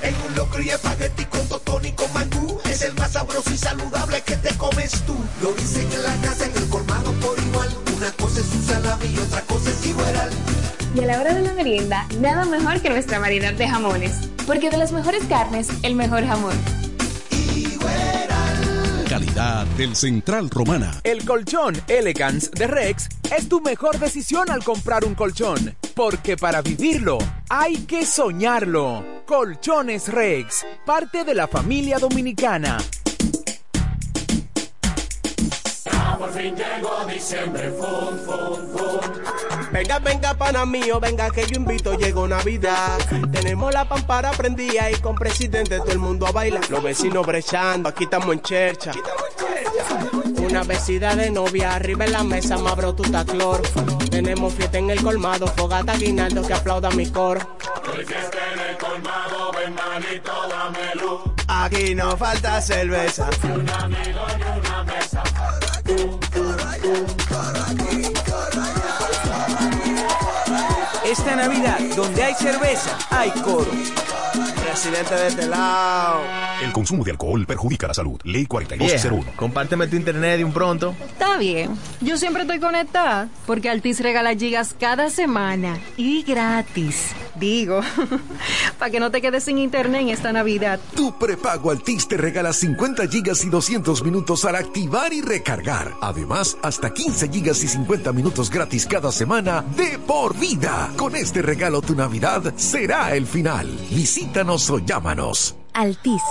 En 0.02 0.14
un 0.26 0.34
locro 0.34 0.60
y 0.60 0.70
espagueti 0.70 1.24
con 1.26 1.46
totón 1.48 1.84
y 1.84 1.92
con 1.92 2.12
mangú. 2.12 2.58
Es 2.68 2.82
el 2.82 2.94
más 2.94 3.12
sabroso 3.12 3.48
y 3.52 3.56
saludable 3.56 4.22
que 4.22 4.36
te 4.36 4.52
comes 4.56 4.90
tú. 5.06 5.14
Lo 5.40 5.52
dicen 5.52 5.86
en 5.92 6.02
la 6.02 6.14
casa, 6.16 6.46
en 6.46 6.56
el 6.56 6.68
colmado 6.68 7.12
por 7.20 7.38
igual. 7.38 7.68
Una 7.96 8.10
cosa 8.12 8.40
es 8.40 8.52
un 8.52 8.62
salami 8.64 9.06
y 9.06 9.18
otra 9.18 9.40
cosa 9.42 9.70
es 9.70 9.86
igual. 9.86 10.30
Y 10.94 11.00
a 11.00 11.06
la 11.06 11.20
hora 11.20 11.34
de 11.34 11.42
la 11.42 11.52
merienda, 11.52 12.06
nada 12.18 12.44
mejor 12.44 12.80
que 12.80 12.90
nuestra 12.90 13.20
variedad 13.20 13.52
de 13.52 13.68
jamones. 13.68 14.14
Porque 14.46 14.70
de 14.70 14.78
las 14.78 14.90
mejores 14.90 15.22
carnes, 15.28 15.68
el 15.82 15.94
mejor 15.94 16.26
jamón. 16.26 16.87
Calidad 19.18 19.66
del 19.76 19.96
Central 19.96 20.48
Romana. 20.48 21.00
El 21.02 21.24
colchón 21.24 21.74
Elegance 21.88 22.50
de 22.54 22.68
Rex 22.68 23.08
es 23.36 23.48
tu 23.48 23.60
mejor 23.60 23.98
decisión 23.98 24.48
al 24.48 24.62
comprar 24.62 25.04
un 25.04 25.16
colchón, 25.16 25.74
porque 25.96 26.36
para 26.36 26.62
vivirlo 26.62 27.18
hay 27.48 27.78
que 27.78 28.06
soñarlo. 28.06 29.04
Colchones 29.26 30.06
Rex, 30.06 30.64
parte 30.86 31.24
de 31.24 31.34
la 31.34 31.48
familia 31.48 31.98
dominicana. 31.98 32.78
Por 36.16 36.32
fin 36.32 36.54
llegó 36.54 37.04
diciembre, 37.12 37.72
fun, 37.72 38.20
fun, 38.24 38.68
fun. 38.72 39.37
Venga, 39.78 40.00
venga, 40.00 40.34
pana 40.34 40.66
mío, 40.66 40.98
venga 40.98 41.30
que 41.30 41.46
yo 41.46 41.54
invito, 41.54 41.94
llegó 41.94 42.26
Navidad. 42.26 42.98
Tenemos 43.30 43.72
la 43.72 43.88
pampara 43.88 44.32
prendida 44.32 44.90
y 44.90 44.96
con 44.96 45.14
presidente 45.14 45.78
todo 45.78 45.92
el 45.92 46.00
mundo 46.00 46.26
a 46.26 46.32
bailar. 46.32 46.68
Los 46.68 46.82
vecinos 46.82 47.24
brechando, 47.24 47.88
aquí 47.88 48.02
estamos 48.02 48.32
en 48.32 48.42
chercha. 48.42 48.90
Una 50.38 50.64
vecida 50.64 51.14
de 51.14 51.30
novia, 51.30 51.76
arriba 51.76 52.06
en 52.06 52.12
la 52.12 52.24
mesa, 52.24 52.58
mabro 52.58 52.92
tu 52.92 53.04
taclor. 53.04 53.62
Tenemos 54.10 54.52
fiesta 54.52 54.78
en 54.78 54.90
el 54.90 55.00
colmado, 55.00 55.46
fogata 55.46 55.96
guinaldo 55.96 56.42
que 56.42 56.54
aplauda 56.54 56.90
mi 56.90 57.06
coro. 57.12 57.56
Aquí 61.46 61.94
no 61.94 62.16
falta 62.16 62.60
cerveza. 62.60 63.30
Un 63.44 63.70
amigo 63.70 64.26
y 64.38 64.58
una 64.58 64.82
mesa. 64.82 65.22
Esta 71.10 71.34
Navidad, 71.36 71.78
donde 71.96 72.22
hay 72.22 72.34
cerveza, 72.34 72.98
hay 73.08 73.30
coro. 73.42 73.70
Presidente 74.62 75.14
de 75.14 75.28
este 75.28 75.46
lado. 75.46 76.20
El 76.62 76.70
consumo 76.72 77.02
de 77.02 77.12
alcohol 77.12 77.46
perjudica 77.46 77.86
la 77.86 77.94
salud. 77.94 78.20
Ley 78.24 78.44
4201. 78.44 79.32
compárteme 79.34 79.86
tu 79.86 79.96
internet 79.96 80.36
de 80.36 80.44
un 80.44 80.52
pronto. 80.52 80.94
Está 81.08 81.38
bien. 81.38 81.70
Yo 82.02 82.18
siempre 82.18 82.42
estoy 82.42 82.60
conectada 82.60 83.28
porque 83.46 83.70
Altis 83.70 84.00
regala 84.00 84.34
gigas 84.34 84.74
cada 84.78 85.08
semana 85.08 85.78
y 85.96 86.22
gratis. 86.24 87.12
Digo, 87.36 87.80
para 88.78 88.90
que 88.90 89.00
no 89.00 89.10
te 89.10 89.22
quedes 89.22 89.44
sin 89.44 89.58
internet 89.58 90.02
en 90.02 90.08
esta 90.10 90.32
Navidad. 90.32 90.78
Tu 90.94 91.16
prepago 91.16 91.70
Altis 91.70 92.06
te 92.06 92.16
regala 92.16 92.52
50 92.52 93.06
gigas 93.08 93.44
y 93.44 93.48
200 93.48 94.02
minutos 94.04 94.44
al 94.44 94.56
activar 94.56 95.12
y 95.12 95.22
recargar. 95.22 95.94
Además, 96.02 96.58
hasta 96.62 96.92
15 96.92 97.28
gigas 97.30 97.62
y 97.62 97.68
50 97.68 98.12
minutos 98.12 98.50
gratis 98.50 98.84
cada 98.86 99.10
semana 99.10 99.64
de 99.76 99.98
por 99.98 100.36
vida. 100.36 100.90
Con 100.98 101.14
este 101.14 101.42
regalo 101.42 101.80
tu 101.80 101.94
Navidad 101.94 102.54
será 102.56 103.14
el 103.14 103.24
final. 103.24 103.68
Visítanos 103.88 104.68
o 104.68 104.80
llámanos. 104.80 105.54
Altis, 105.78 106.22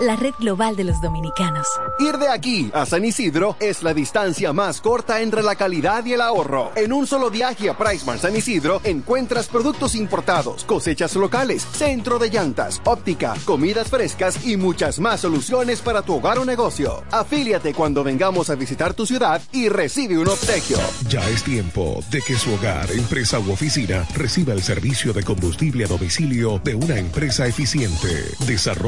la 0.00 0.16
red 0.16 0.32
global 0.38 0.76
de 0.76 0.84
los 0.84 0.98
dominicanos. 1.02 1.68
Ir 1.98 2.16
de 2.16 2.28
aquí 2.28 2.70
a 2.72 2.86
San 2.86 3.04
Isidro 3.04 3.54
es 3.60 3.82
la 3.82 3.92
distancia 3.92 4.54
más 4.54 4.80
corta 4.80 5.20
entre 5.20 5.42
la 5.42 5.56
calidad 5.56 6.06
y 6.06 6.14
el 6.14 6.22
ahorro. 6.22 6.72
En 6.74 6.90
un 6.90 7.06
solo 7.06 7.28
viaje 7.28 7.68
a 7.68 7.76
Pricemar 7.76 8.18
San 8.18 8.34
Isidro 8.34 8.80
encuentras 8.82 9.48
productos 9.48 9.94
importados, 9.94 10.64
cosechas 10.64 11.14
locales, 11.16 11.66
centro 11.70 12.18
de 12.18 12.30
llantas, 12.30 12.80
óptica, 12.84 13.34
comidas 13.44 13.90
frescas 13.90 14.42
y 14.46 14.56
muchas 14.56 14.98
más 14.98 15.20
soluciones 15.20 15.82
para 15.82 16.00
tu 16.00 16.14
hogar 16.14 16.38
o 16.38 16.46
negocio. 16.46 17.04
Afíliate 17.10 17.74
cuando 17.74 18.02
vengamos 18.02 18.48
a 18.48 18.54
visitar 18.54 18.94
tu 18.94 19.04
ciudad 19.04 19.42
y 19.52 19.68
recibe 19.68 20.16
un 20.16 20.28
obsequio. 20.28 20.78
Ya 21.10 21.28
es 21.28 21.42
tiempo 21.42 22.02
de 22.10 22.22
que 22.22 22.36
su 22.36 22.54
hogar, 22.54 22.90
empresa 22.90 23.38
u 23.38 23.52
oficina 23.52 24.08
reciba 24.14 24.54
el 24.54 24.62
servicio 24.62 25.12
de 25.12 25.22
combustible 25.22 25.84
a 25.84 25.88
domicilio 25.88 26.58
de 26.64 26.74
una 26.74 26.98
empresa 26.98 27.46
eficiente. 27.46 28.32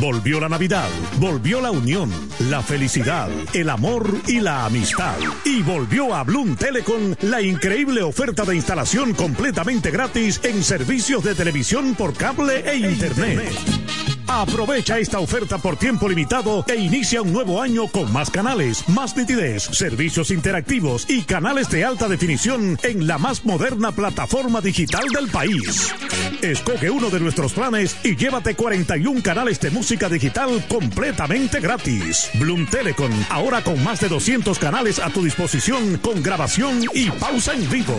Volvió 0.01 0.41
la 0.41 0.49
Navidad, 0.49 0.89
volvió 1.19 1.61
la 1.61 1.71
unión, 1.71 2.13
la 2.51 2.63
felicidad, 2.63 3.31
el 3.55 3.71
amor 3.71 4.09
y 4.27 4.41
la 4.41 4.67
amistad. 4.67 5.17
Y 5.45 5.63
volvió 5.63 6.15
a 6.15 6.23
Bloom 6.23 6.55
Telecom 6.57 7.15
la 7.23 7.41
increíble 7.41 8.03
oferta 8.03 8.45
de 8.45 8.57
instalación 8.57 9.15
completamente 9.15 9.91
gratis 9.91 10.41
en 10.45 10.63
servicios 10.63 11.25
de 11.25 11.35
televisión 11.35 11.95
por 11.95 12.13
cable 12.15 12.71
e 12.71 12.77
internet. 12.77 14.16
Aprovecha 14.29 14.99
esta 14.99 15.21
oferta 15.21 15.59
por 15.59 15.77
tiempo 15.77 16.09
limitado 16.09 16.65
e 16.67 16.75
inicia 16.75 17.23
un 17.23 17.33
nuevo 17.33 17.63
año 17.63 17.87
con 17.87 18.13
más 18.13 18.29
canales, 18.29 18.89
más 18.89 19.17
nitidez, 19.17 19.63
servicios 19.63 20.31
interactivos 20.31 21.09
y 21.09 21.23
canales 21.23 21.71
de 21.71 21.85
alta 21.85 22.09
definición 22.09 22.77
en 22.83 23.07
la 23.07 23.19
más 23.19 23.45
moderna 23.45 23.93
plataforma 23.93 24.61
digital 24.61 25.05
del 25.09 25.29
país. 25.29 25.95
Escoge 26.43 26.91
uno 26.91 27.09
de 27.09 27.21
nuestros 27.21 27.53
planes 27.53 27.97
y 28.03 28.17
llévate 28.17 28.57
41 28.57 29.23
canales 29.23 29.61
de 29.61 29.71
música 29.71 30.09
digital 30.09 30.65
completamente 30.69 31.61
gratis. 31.61 32.29
Bloom 32.35 32.67
Telecom, 32.67 33.13
ahora 33.31 33.63
con 33.63 33.83
más 33.85 34.01
de 34.01 34.09
200 34.09 34.59
canales 34.59 34.99
a 34.99 35.11
tu 35.11 35.23
disposición 35.23 35.99
con 35.99 36.23
grabación 36.23 36.83
y 36.95 37.11
pausa 37.13 37.55
en 37.55 37.71
vivo. 37.71 37.97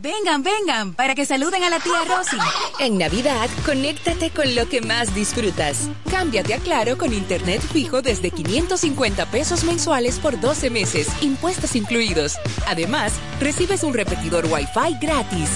Vengan, 0.00 0.44
vengan, 0.44 0.94
para 0.94 1.14
que 1.16 1.26
saluden 1.26 1.64
a 1.64 1.70
la 1.70 1.80
tía 1.80 2.04
Rosy. 2.06 2.36
En 2.78 2.98
Navidad, 2.98 3.48
conéctate 3.66 4.30
con 4.30 4.54
lo 4.54 4.68
que 4.68 4.80
más 4.80 5.12
disfrutas. 5.12 5.88
Cámbiate 6.08 6.54
a 6.54 6.58
Claro 6.58 6.96
con 6.96 7.12
internet 7.12 7.60
fijo 7.60 8.00
desde 8.00 8.30
550 8.30 9.26
pesos 9.26 9.64
mensuales 9.64 10.20
por 10.20 10.38
12 10.38 10.70
meses, 10.70 11.08
impuestos 11.20 11.74
incluidos. 11.74 12.38
Además, 12.68 13.14
recibes 13.40 13.82
un 13.82 13.92
repetidor 13.92 14.46
Wi-Fi 14.46 14.98
gratis. 15.00 15.50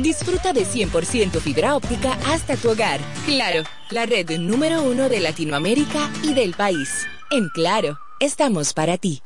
Disfruta 0.00 0.52
de 0.52 0.64
100% 0.64 1.40
fibra 1.40 1.74
óptica 1.74 2.16
hasta 2.26 2.56
tu 2.56 2.70
hogar. 2.70 3.00
Claro, 3.26 3.64
la 3.90 4.06
red 4.06 4.38
número 4.38 4.82
uno 4.82 5.08
de 5.08 5.18
Latinoamérica 5.18 6.10
y 6.22 6.34
del 6.34 6.54
país. 6.54 7.06
En 7.30 7.48
Claro, 7.48 7.98
estamos 8.20 8.72
para 8.72 8.98
ti. 8.98 9.22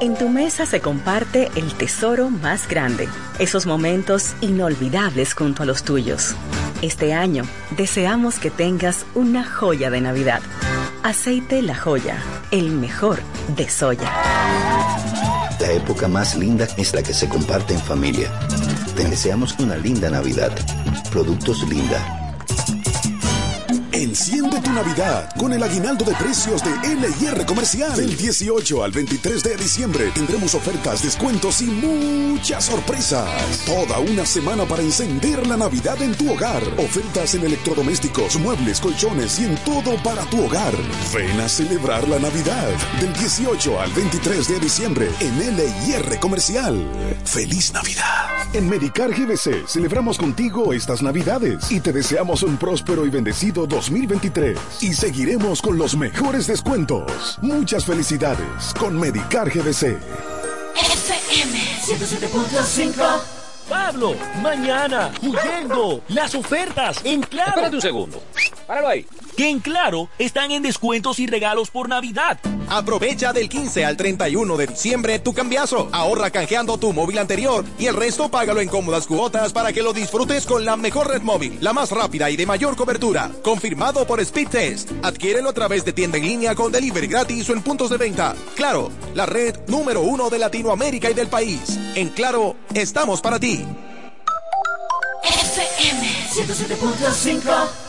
En 0.00 0.14
tu 0.14 0.28
mesa 0.28 0.64
se 0.64 0.80
comparte 0.80 1.50
el 1.56 1.74
tesoro 1.74 2.30
más 2.30 2.68
grande, 2.68 3.08
esos 3.40 3.66
momentos 3.66 4.32
inolvidables 4.40 5.34
junto 5.34 5.64
a 5.64 5.66
los 5.66 5.82
tuyos. 5.82 6.36
Este 6.82 7.14
año 7.14 7.42
deseamos 7.76 8.38
que 8.38 8.50
tengas 8.50 9.04
una 9.16 9.42
joya 9.44 9.90
de 9.90 10.00
Navidad. 10.00 10.40
Aceite 11.02 11.62
La 11.62 11.74
Joya, 11.74 12.16
el 12.52 12.70
mejor 12.70 13.18
de 13.56 13.68
soya. 13.68 14.12
La 15.58 15.72
época 15.72 16.06
más 16.06 16.36
linda 16.36 16.68
es 16.76 16.94
la 16.94 17.02
que 17.02 17.12
se 17.12 17.28
comparte 17.28 17.74
en 17.74 17.80
familia. 17.80 18.30
Te 18.94 19.04
deseamos 19.04 19.58
una 19.58 19.76
linda 19.76 20.10
Navidad. 20.10 20.52
Productos 21.10 21.68
Linda. 21.68 22.27
Enciende 23.98 24.60
tu 24.60 24.70
Navidad 24.70 25.28
con 25.36 25.52
el 25.52 25.60
aguinaldo 25.60 26.04
de 26.04 26.14
precios 26.14 26.62
de 26.62 26.70
LIR 26.94 27.44
Comercial. 27.46 27.96
Del 27.96 28.16
18 28.16 28.84
al 28.84 28.92
23 28.92 29.42
de 29.42 29.56
diciembre 29.56 30.12
tendremos 30.14 30.54
ofertas, 30.54 31.02
descuentos 31.02 31.60
y 31.62 31.64
muchas 31.64 32.66
sorpresas. 32.66 33.58
Toda 33.66 33.98
una 33.98 34.24
semana 34.24 34.66
para 34.66 34.82
encender 34.82 35.44
la 35.48 35.56
Navidad 35.56 36.00
en 36.00 36.14
tu 36.14 36.32
hogar. 36.32 36.62
Ofertas 36.78 37.34
en 37.34 37.44
electrodomésticos, 37.44 38.38
muebles, 38.38 38.78
colchones 38.78 39.40
y 39.40 39.46
en 39.46 39.56
todo 39.64 40.00
para 40.04 40.22
tu 40.26 40.44
hogar. 40.44 40.74
Ven 41.12 41.40
a 41.40 41.48
celebrar 41.48 42.06
la 42.06 42.20
Navidad 42.20 42.70
del 43.00 43.12
18 43.14 43.80
al 43.80 43.90
23 43.90 44.46
de 44.46 44.60
diciembre 44.60 45.10
en 45.18 45.56
LIR 45.56 46.20
Comercial. 46.20 46.88
¡Feliz 47.24 47.72
Navidad! 47.72 48.28
En 48.52 48.68
Medicar 48.68 49.10
GBC 49.10 49.66
celebramos 49.66 50.18
contigo 50.18 50.72
estas 50.72 51.02
Navidades 51.02 51.70
y 51.70 51.80
te 51.80 51.92
deseamos 51.92 52.44
un 52.44 52.56
próspero 52.58 53.04
y 53.04 53.10
bendecido 53.10 53.66
2023 53.88 54.58
y 54.82 54.92
seguiremos 54.92 55.62
con 55.62 55.78
los 55.78 55.96
mejores 55.96 56.46
descuentos. 56.46 57.38
Muchas 57.40 57.86
felicidades 57.86 58.74
con 58.78 58.98
Medicar 58.98 59.48
GBC. 59.48 59.98
FM 60.76 61.58
107.5 61.86 63.37
Pablo, 63.68 64.14
mañana, 64.42 65.12
huyendo, 65.22 66.00
las 66.08 66.34
ofertas 66.34 67.04
en 67.04 67.20
Claro. 67.20 67.50
Espérate 67.50 67.76
un 67.76 67.82
segundo. 67.82 68.22
Páralo 68.66 68.88
ahí. 68.88 69.06
Que 69.36 69.48
en 69.48 69.60
Claro 69.60 70.08
están 70.18 70.50
en 70.50 70.62
descuentos 70.62 71.18
y 71.18 71.26
regalos 71.26 71.70
por 71.70 71.88
Navidad. 71.88 72.38
Aprovecha 72.70 73.32
del 73.32 73.48
15 73.48 73.84
al 73.84 73.96
31 73.96 74.56
de 74.56 74.66
diciembre 74.66 75.18
tu 75.20 75.32
cambiazo. 75.32 75.88
Ahorra 75.92 76.30
canjeando 76.30 76.76
tu 76.76 76.92
móvil 76.92 77.18
anterior 77.18 77.64
y 77.78 77.86
el 77.86 77.94
resto 77.94 78.30
págalo 78.30 78.60
en 78.60 78.68
cómodas 78.68 79.06
cuotas 79.06 79.52
para 79.52 79.72
que 79.72 79.82
lo 79.82 79.92
disfrutes 79.92 80.44
con 80.44 80.64
la 80.64 80.76
mejor 80.76 81.08
red 81.08 81.22
móvil, 81.22 81.56
la 81.60 81.72
más 81.72 81.90
rápida 81.90 82.30
y 82.30 82.36
de 82.36 82.46
mayor 82.46 82.76
cobertura. 82.76 83.30
Confirmado 83.42 84.06
por 84.06 84.20
Speed 84.20 84.48
Test. 84.48 84.90
Adquiérelo 85.02 85.50
a 85.50 85.54
través 85.54 85.84
de 85.84 85.92
tienda 85.92 86.18
en 86.18 86.24
línea 86.24 86.54
con 86.54 86.72
delivery 86.72 87.06
gratis 87.06 87.48
o 87.48 87.52
en 87.52 87.62
puntos 87.62 87.90
de 87.90 87.96
venta. 87.96 88.34
Claro, 88.54 88.90
la 89.14 89.24
red 89.24 89.56
número 89.68 90.00
uno 90.00 90.30
de 90.30 90.38
Latinoamérica 90.38 91.10
y 91.10 91.14
del 91.14 91.28
país. 91.28 91.78
En 91.94 92.08
Claro, 92.08 92.56
estamos 92.74 93.20
para 93.20 93.38
ti. 93.38 93.57
FM 95.22 96.02
107.5 96.32 97.88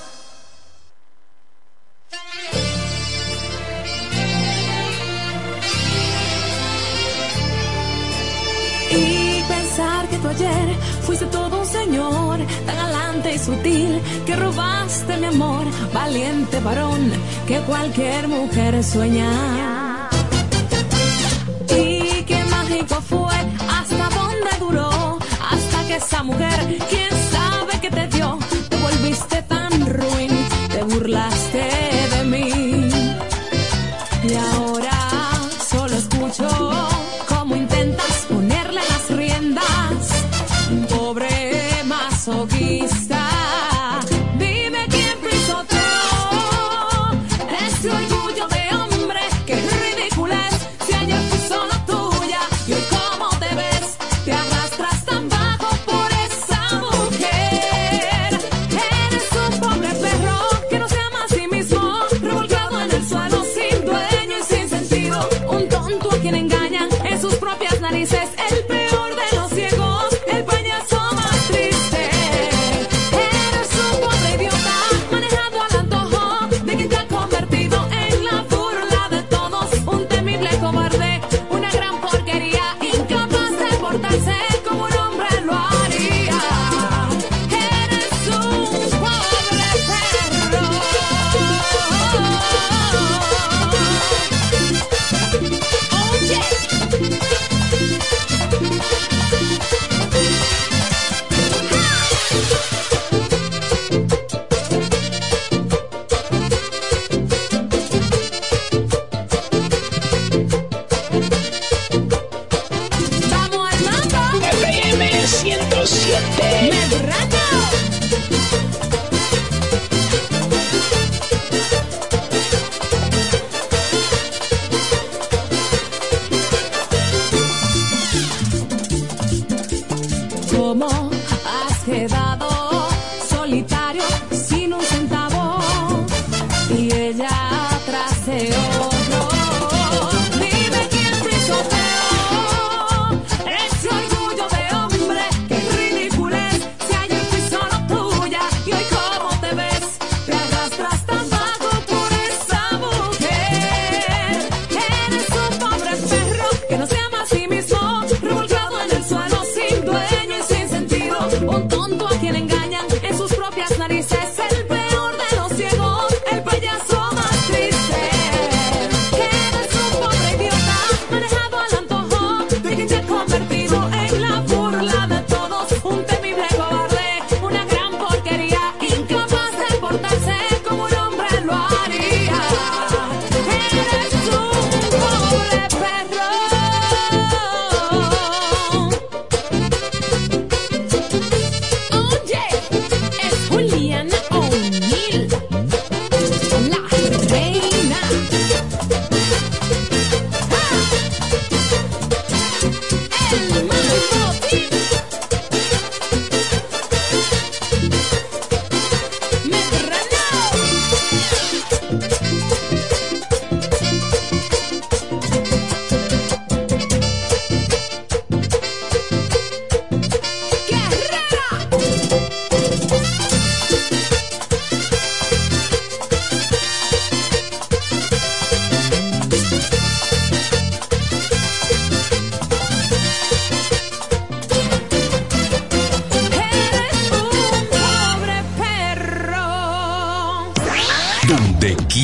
Y 8.91 9.43
pensar 9.47 10.07
que 10.09 10.17
tú 10.17 10.27
ayer 10.27 10.75
fuiste 11.01 11.25
todo 11.27 11.59
un 11.61 11.65
señor, 11.65 12.39
tan 12.65 12.75
galante 12.75 13.35
y 13.35 13.39
sutil, 13.39 14.01
que 14.25 14.35
robaste 14.35 15.17
mi 15.17 15.25
amor, 15.27 15.65
valiente 15.93 16.59
varón, 16.61 17.11
que 17.47 17.59
cualquier 17.61 18.27
mujer 18.27 18.83
sueña. 18.83 20.09
Y 21.69 22.23
qué 22.23 22.43
mágico 22.45 22.95
fue, 23.01 23.35
hasta 25.99 26.23
que 26.87 26.98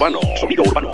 urbano, 0.00 0.20
sonido 0.40 0.62
urbano. 0.62 0.88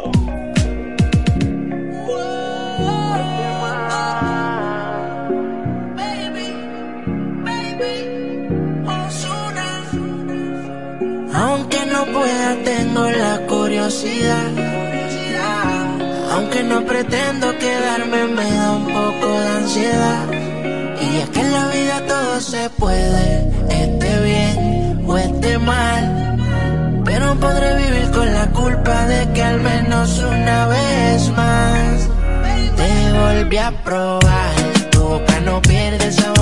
Aunque 11.34 11.86
no 11.86 12.04
pueda, 12.06 12.56
tengo 12.64 13.08
la 13.10 13.46
curiosidad. 13.46 14.50
Aunque 16.32 16.64
no 16.64 16.84
pretendo 16.84 17.56
quedarme, 17.58 18.26
me 18.26 18.50
da 18.50 18.72
un 18.72 18.86
poco 18.86 19.28
de 19.40 19.48
ansiedad. 19.48 20.24
Y 21.00 21.18
es 21.18 21.28
que 21.30 21.40
en 21.40 21.52
la 21.52 21.68
vida 21.68 22.02
todo 22.08 22.40
se 22.40 22.70
puede, 22.70 23.48
esté 23.70 24.20
bien 24.24 25.04
o 25.06 25.16
esté 25.16 25.58
mal. 25.58 26.26
Pero 27.04 27.34
podré 27.36 27.76
vivir 27.76 28.10
con 28.10 28.34
la 28.34 28.45
de 28.88 29.32
que 29.34 29.42
al 29.42 29.60
menos 29.60 30.18
una 30.20 30.68
vez 30.68 31.28
más 31.30 32.08
te 32.76 33.12
volví 33.18 33.56
a 33.56 33.72
probar. 33.82 34.54
Tu 34.90 35.00
boca 35.00 35.40
no 35.40 35.60
pierde. 35.60 36.35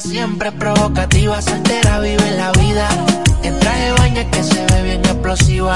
siempre 0.00 0.50
provocativa, 0.52 1.42
soltera, 1.42 2.00
vive 2.00 2.30
la 2.32 2.50
vida. 2.52 2.88
En 3.42 3.58
traje 3.58 3.92
baña 3.92 4.30
que 4.30 4.42
se 4.42 4.64
ve 4.66 4.82
bien 4.84 5.00
explosiva. 5.04 5.74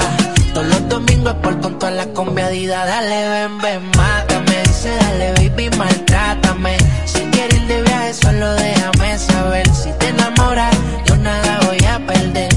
Todos 0.53 0.67
los 0.67 0.89
domingos 0.89 1.35
por 1.35 1.59
con 1.61 1.77
toda 1.77 1.91
la 1.91 2.07
combiadida. 2.13 2.85
Dale, 2.85 3.29
ven, 3.29 3.57
ven, 3.59 3.91
mátame. 3.95 4.63
Dice, 4.63 4.89
dale, 4.95 5.33
baby, 5.33 5.69
maltrátame. 5.77 6.77
Si 7.05 7.19
quieres 7.31 7.61
ir 7.61 7.67
de 7.67 7.81
viaje, 7.83 8.13
solo 8.13 8.53
déjame 8.53 9.17
saber. 9.19 9.69
Si 9.75 9.91
te 9.99 10.09
enamoras, 10.09 10.75
yo 11.05 11.15
nada 11.17 11.59
voy 11.67 11.85
a 11.85 11.99
perder. 12.07 12.56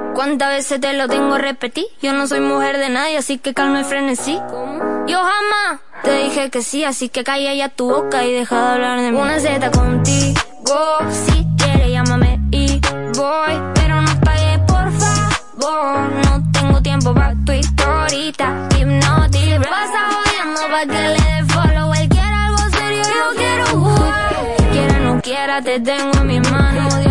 ¿cuántas 0.13 0.49
veces 0.49 0.79
te 0.79 0.93
lo 0.93 1.07
tengo 1.07 1.35
que 1.35 1.41
repetir? 1.41 1.85
Yo 2.01 2.13
no 2.13 2.27
soy 2.27 2.39
mujer 2.39 2.77
de 2.77 2.89
nadie, 2.89 3.17
así 3.17 3.37
que 3.37 3.53
calma 3.53 3.81
y 3.81 3.83
frenesí. 3.83 4.39
Yo 5.07 5.17
jamás 5.17 5.81
te 6.03 6.13
dije 6.23 6.49
que 6.49 6.61
sí, 6.61 6.83
así 6.83 7.09
que 7.09 7.23
calla 7.23 7.53
ya 7.53 7.69
tu 7.69 7.89
boca 7.89 8.23
y 8.23 8.33
deja 8.33 8.55
de 8.55 8.71
hablar 8.73 9.01
de 9.01 9.11
mí. 9.11 9.17
Una 9.19 9.39
Z 9.39 9.71
contigo, 9.71 10.39
si 11.09 11.45
quieres 11.57 11.89
llámame 11.91 12.39
y 12.51 12.79
voy, 13.15 13.53
pero 13.75 14.01
no 14.01 14.19
pagues 14.21 14.59
por 14.59 14.91
favor. 14.91 16.11
No 16.25 16.51
tengo 16.51 16.81
tiempo 16.81 17.13
para 17.13 17.35
tu 17.45 17.51
historita, 17.51 18.69
hipnotic. 18.79 19.69
Pasa 19.69 20.09
jodiendo 20.11 20.61
pa' 20.71 20.85
que 20.85 21.01
le 21.01 21.13
dé 21.13 21.45
follow. 21.47 21.93
Él 21.93 22.09
quiere 22.09 22.33
algo 22.33 22.69
serio, 22.77 23.03
yo 23.03 23.37
quiero 23.37 23.65
jugar. 23.67 24.55
Quiera 24.71 24.99
no 24.99 25.21
quiera, 25.21 25.61
te 25.61 25.79
tengo 25.79 26.11
en 26.17 26.27
mis 26.27 26.51
manos. 26.51 27.10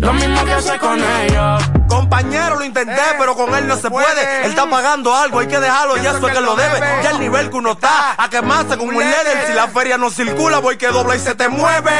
Lo 0.00 0.12
mismo 0.14 0.44
que 0.44 0.52
hace 0.52 0.78
con 0.78 0.98
ellos. 0.98 1.62
Compañero, 1.88 2.56
lo 2.56 2.64
intenté, 2.64 3.02
pero 3.18 3.34
con 3.34 3.54
él 3.54 3.66
no 3.66 3.76
se 3.76 3.90
puede. 3.90 4.44
Él 4.44 4.50
está 4.50 4.68
pagando 4.68 5.14
algo, 5.14 5.40
hay 5.40 5.48
que 5.48 5.58
dejarlo, 5.58 5.96
ya 5.96 6.10
eso 6.10 6.26
es 6.26 6.34
que 6.34 6.40
lo 6.40 6.54
debe. 6.54 6.80
Ya 7.02 7.10
el 7.10 7.20
nivel 7.20 7.50
que 7.50 7.56
uno 7.56 7.72
está, 7.72 8.14
a 8.16 8.30
quemarse 8.30 8.78
con 8.78 8.88
un 8.88 8.94
líder. 8.94 9.46
Si 9.46 9.52
la 9.52 9.68
feria 9.68 9.98
no 9.98 10.10
circula, 10.10 10.58
voy 10.58 10.76
que 10.76 10.86
dobla 10.88 11.16
y 11.16 11.18
se 11.18 11.34
te 11.34 11.48
mueve. 11.48 11.90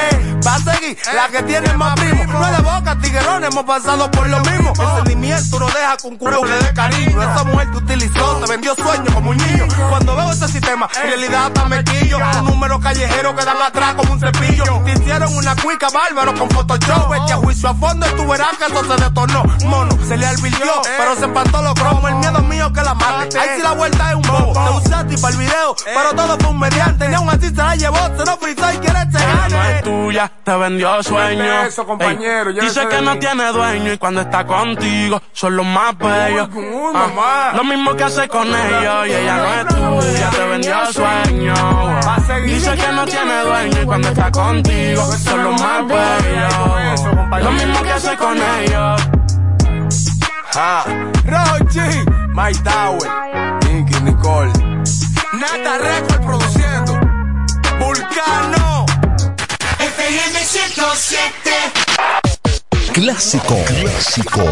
Va 0.47 0.55
a 0.55 0.59
seguir 0.59 0.97
la 1.12 1.28
que 1.28 1.43
tiene 1.43 1.72
más 1.74 1.94
primo. 1.94 2.24
No 2.24 2.47
es 2.47 2.56
de 2.56 2.62
boca, 2.62 2.97
tiguerón, 3.02 3.44
hemos 3.44 3.64
pasado 3.64 4.10
por 4.10 4.27
lo 4.28 4.40
mismo. 4.40 4.72
El 4.78 4.97
sentimiento 4.97 5.59
no 5.59 5.66
deja 5.66 5.97
con 6.01 6.16
curo 6.16 6.44
le 6.44 6.56
dé 6.56 6.72
cariño. 6.72 7.22
Esa 7.22 7.44
mujer 7.44 7.70
te 7.72 7.77
utilizó, 7.78 8.36
te 8.36 8.51
vendió 8.51 8.74
sueños 8.74 9.14
como 9.14 9.31
un 9.31 9.36
niño. 9.36 9.66
Cuando 9.90 10.16
veo 10.16 10.31
ese 10.31 10.48
sistema, 10.48 10.89
en 11.02 11.09
realidad 11.09 11.47
hasta 11.47 11.64
me 11.66 11.85
quillo. 11.85 12.18
Un 12.18 12.47
número 12.47 12.81
callejero 12.81 13.35
que 13.35 13.44
dan 13.44 13.60
atrás 13.60 13.94
como 13.94 14.12
un 14.12 14.20
cepillo. 14.20 14.64
Te 14.85 14.93
hicieron 14.93 15.36
una 15.36 15.55
cuica 15.56 15.89
bárbaro 15.90 16.35
con 16.35 16.48
Photoshop. 16.48 17.12
Echa 17.24 17.36
juicio 17.36 17.68
a 17.68 17.74
y 17.94 18.16
tú 18.16 18.26
verás 18.26 18.56
que 18.56 18.64
eso 18.64 18.84
se 18.84 19.02
detonó. 19.02 19.42
Mono, 19.66 19.98
se 20.06 20.16
le 20.16 20.26
advirtió, 20.26 20.72
pero 20.96 21.16
se 21.16 21.26
espantó 21.26 21.62
los 21.62 21.74
cromos. 21.74 22.10
El 22.10 22.16
miedo 22.16 22.42
mío 22.42 22.72
que 22.72 22.82
la 22.82 22.94
mate. 22.94 23.38
Ahí 23.38 23.48
sí 23.56 23.62
la 23.62 23.72
vuelta 23.72 24.10
es 24.10 24.16
un 24.16 24.22
bobo. 24.22 24.52
Te 24.52 24.86
usé 24.86 24.94
a 24.94 25.06
ti 25.06 25.16
para 25.16 25.34
el 25.34 25.40
video, 25.40 25.76
pero 25.84 26.14
todo 26.14 26.38
fue 26.38 26.50
un 26.50 26.58
mediante. 26.58 27.08
Ni 27.08 27.14
aún 27.14 27.28
así 27.28 27.48
se 27.48 27.54
la 27.54 27.76
llevó, 27.76 27.98
se 28.16 28.24
lo 28.24 28.36
frizó 28.36 28.72
y 28.72 28.76
quiere 28.78 29.00
Ella 29.00 29.48
no 29.50 29.64
es 29.64 29.82
tuya, 29.82 30.32
te 30.44 30.56
vendió 30.56 31.02
sueño. 31.02 31.62
eso, 31.62 31.86
compañero, 31.86 32.52
dice 32.52 32.86
que 32.88 33.00
no 33.00 33.18
tiene 33.18 33.52
dueño 33.52 33.92
y 33.92 33.98
cuando 33.98 34.20
está 34.20 34.46
contigo 34.46 35.20
son 35.32 35.56
los 35.56 35.66
más 35.66 35.96
bellos. 35.98 36.48
Ah, 36.94 37.52
lo 37.54 37.64
mismo 37.64 37.94
que 37.94 38.04
hace 38.04 38.28
con 38.28 38.48
ellos 38.48 39.06
y 39.06 39.12
ella 39.12 39.36
no 39.36 39.54
es 39.54 40.06
tuya, 40.06 40.30
te 40.30 40.46
vendió 40.46 40.92
sueño. 40.92 41.54
Dice 42.44 42.76
que 42.76 42.92
no 42.92 43.04
tiene 43.04 43.42
dueño 43.42 43.82
y 43.82 43.86
cuando 43.86 44.08
está 44.08 44.30
contigo 44.30 45.02
son 45.12 45.44
los 45.44 45.60
más 45.60 45.86
bellos. 45.86 47.00
Lo 47.42 47.52
mismo 47.52 47.80
hace 47.89 48.16
con 48.16 48.36
ellos. 48.36 49.02
Ah, 50.55 50.85
Rochi, 51.24 52.05
My 52.35 52.52
Tower, 52.62 53.09
Nicky 53.65 54.01
Nicole. 54.02 54.52
Nata 55.32 55.78
Record 55.78 56.24
produciendo. 56.27 57.01
Vulcano. 57.78 58.86
FM 59.78 60.44
107. 60.44 61.51
Clásico. 62.93 63.57
Clásico. 63.65 64.43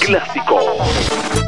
Clásico. 0.00 1.47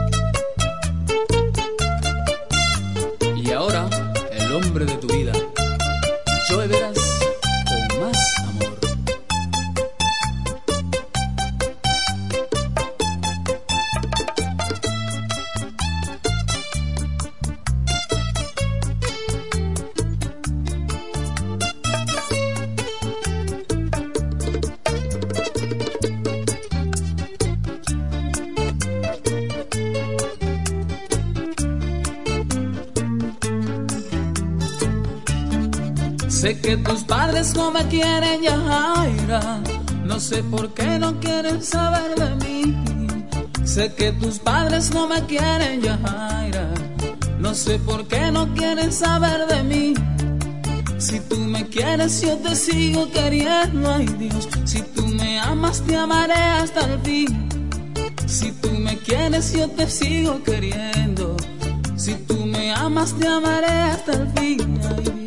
Sé 36.41 36.59
que 36.59 36.79
tus 36.79 37.05
padres 37.05 37.55
no 37.55 37.71
me 37.71 37.87
quieren, 37.89 38.41
Yajaira. 38.41 39.61
No 40.07 40.19
sé 40.19 40.43
por 40.43 40.73
qué 40.73 40.99
no 40.99 41.21
quieren 41.21 41.63
saber 41.63 42.15
de 42.15 42.35
mí. 42.37 42.75
Sé 43.63 43.93
que 43.95 44.13
tus 44.13 44.39
padres 44.39 44.91
no 44.95 45.07
me 45.07 45.23
quieren, 45.27 45.83
Yajaira. 45.83 46.67
No 47.39 47.55
sé 47.55 47.79
por 47.81 48.09
qué 48.09 48.31
no 48.31 48.55
quieren 48.55 48.91
saber 48.91 49.49
de 49.49 49.63
mí. 49.65 49.95
Si 50.97 51.21
tú 51.21 51.37
me 51.41 51.67
quieres, 51.67 52.23
yo 52.23 52.39
te 52.39 52.57
sigo 52.57 53.11
queriendo, 53.11 53.93
ay 53.93 54.07
Dios. 54.19 54.49
Si 54.65 54.81
tú 54.81 55.07
me 55.09 55.39
amas, 55.39 55.83
te 55.83 55.95
amaré 55.95 56.33
hasta 56.33 56.81
el 56.87 57.01
fin. 57.01 57.49
Si 58.25 58.51
tú 58.53 58.71
me 58.71 58.97
quieres, 58.97 59.53
yo 59.53 59.69
te 59.69 59.87
sigo 59.91 60.43
queriendo. 60.43 61.37
Si 61.97 62.15
tú 62.15 62.47
me 62.47 62.73
amas, 62.73 63.13
te 63.13 63.29
amaré 63.29 63.67
hasta 63.93 64.13
el 64.13 64.29
fin. 64.31 64.81
Ay, 64.97 65.20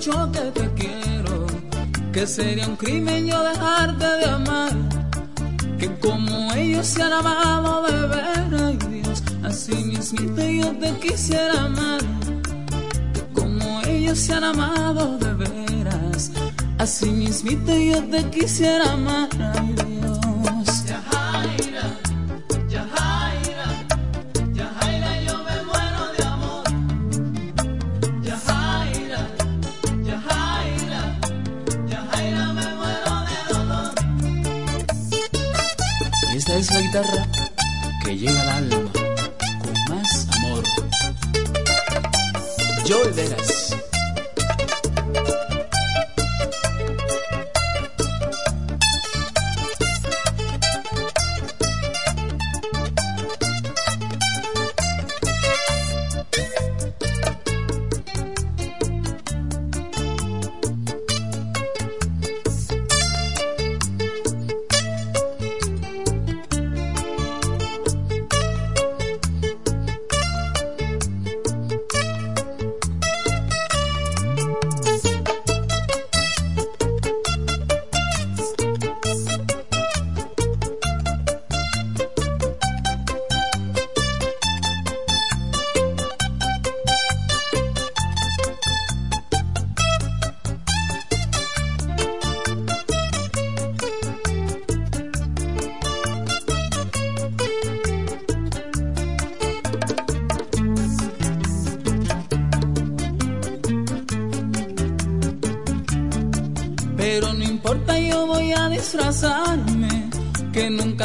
mucho 0.00 0.32
que 0.32 0.40
te 0.58 0.66
quiero, 0.76 1.46
que 2.10 2.26
sería 2.26 2.66
un 2.66 2.76
crimen 2.76 3.26
yo 3.26 3.42
dejarte 3.44 4.06
de 4.06 4.24
amar. 4.24 4.72
Que 5.78 5.94
como 5.98 6.54
ellos 6.54 6.86
se 6.86 7.02
han 7.02 7.12
amado 7.12 7.82
de 7.82 8.06
ver, 8.06 8.62
ay 8.64 8.78
Dios, 8.88 9.22
así 9.42 9.74
mismito 9.74 10.42
yo 10.42 10.72
te 10.78 10.90
quisiera 11.06 11.66
amar. 11.66 12.00
Que 13.12 13.22
como 13.34 13.82
ellos 13.82 14.18
se 14.18 14.32
han 14.32 14.44
amado 14.44 15.18
de 15.18 15.34
veras, 15.34 16.30
así 16.78 17.10
mismito 17.10 17.76
yo 17.76 18.02
te 18.04 18.24
quisiera 18.30 18.92
amar, 18.92 19.28
ay 19.54 19.74
Dios. 19.74 19.89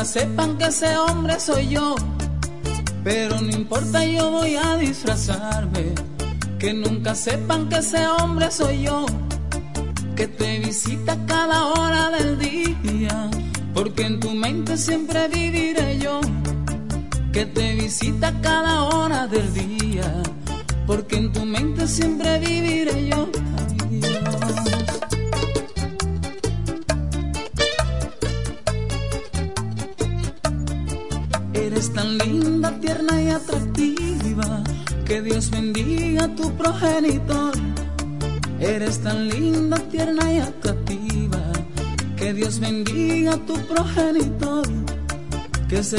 Sepan 0.06 0.56
que 0.57 0.65
ese 0.65 0.95
hombre 0.98 1.40
soy 1.40 1.68
yo. 1.69 1.95
Pero 3.03 3.41
no 3.41 3.49
importa, 3.49 4.06
yo 4.06 4.30
voy 4.30 4.56
a 4.56 4.77
disfrazarme. 4.77 5.95
Que 6.60 6.73
nunca 6.73 7.15
sepan 7.15 7.68
que 7.69 7.77
ese 7.77 8.07
hombre 8.07 8.52
soy 8.52 8.84
yo. 8.84 9.07
Que 10.15 10.27
te 10.27 10.60
visita 10.60 11.18
cada 11.26 11.65
hora 11.65 12.11
del 12.11 12.38
día. 12.38 13.30
Porque 13.73 14.03
en 14.03 14.19
tu 14.19 14.30
mente 14.32 14.77
siempre 14.77 15.27
viviré 15.27 15.44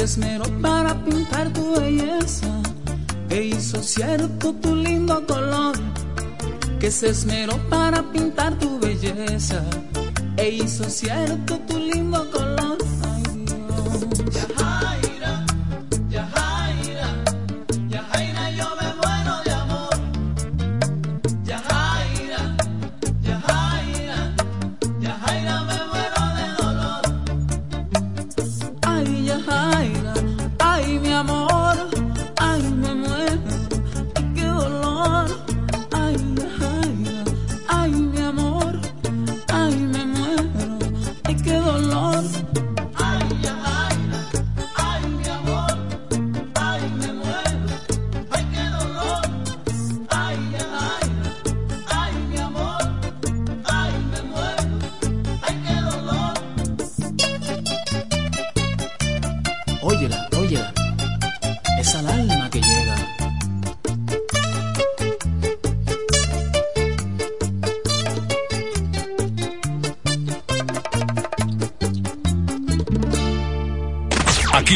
esmeró 0.07 0.45
para 0.61 0.95
pintar 1.03 1.51
tu 1.51 1.75
belleza. 1.77 2.47
E 3.29 3.43
hizo 3.43 3.83
cierto 3.83 4.53
tu 4.53 4.73
lindo 4.73 5.25
color. 5.27 5.75
Que 6.79 6.89
se 6.91 7.09
esmeró 7.09 7.57
para 7.69 8.01
pintar 8.13 8.57
tu 8.57 8.79
belleza. 8.79 9.61
E 10.37 10.49
hizo 10.49 10.85
cierto 10.89 11.59
tu 11.66 11.66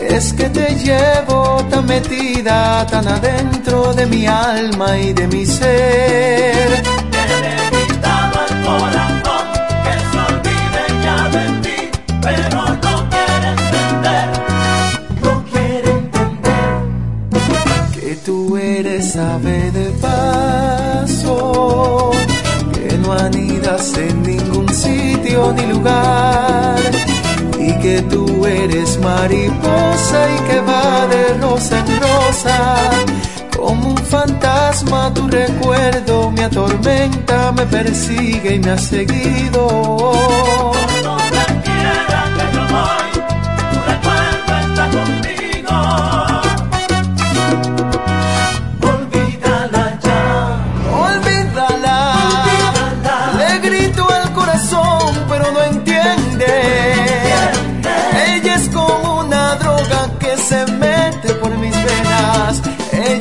Es 0.00 0.32
que 0.32 0.48
te 0.48 0.74
llevo 0.74 1.64
tan 1.70 1.86
metida, 1.86 2.86
tan 2.86 3.06
adentro 3.06 3.94
de 3.94 4.06
mi 4.06 4.26
alma 4.26 4.98
y 4.98 5.12
de 5.12 5.26
mi 5.28 5.46
ser. 5.46 6.82
al 8.32 8.62
corazón 8.64 9.46
que 9.84 9.94
se 10.10 10.18
olvide 10.32 10.84
ya 11.04 11.28
de 11.28 11.44
ti, 11.62 11.78
pero 12.20 12.64
no 12.84 13.08
quiere 13.10 13.48
entender, 13.56 14.28
no 15.22 15.44
quiere 15.44 15.90
entender 15.90 16.72
que 17.92 18.16
tú 18.24 18.56
eres 18.56 19.16
ave 19.16 19.69
anidas 23.12 23.96
en 23.96 24.22
ningún 24.22 24.68
sitio 24.72 25.52
ni 25.52 25.66
lugar, 25.66 26.78
y 27.58 27.72
que 27.80 28.02
tú 28.02 28.46
eres 28.46 28.98
mariposa 28.98 30.18
y 30.34 30.38
que 30.48 30.60
va 30.60 31.06
de 31.06 31.34
rosa 31.40 31.78
en 31.78 32.00
rosa. 32.00 32.90
Como 33.56 33.90
un 33.90 33.98
fantasma 33.98 35.12
tu 35.12 35.28
recuerdo 35.28 36.30
me 36.30 36.44
atormenta, 36.44 37.52
me 37.52 37.66
persigue 37.66 38.54
y 38.54 38.58
me 38.60 38.70
ha 38.70 38.78
seguido. 38.78 40.72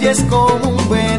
Es 0.09 0.23
como 0.23 0.69
un 0.69 0.89
veneno 0.89 1.18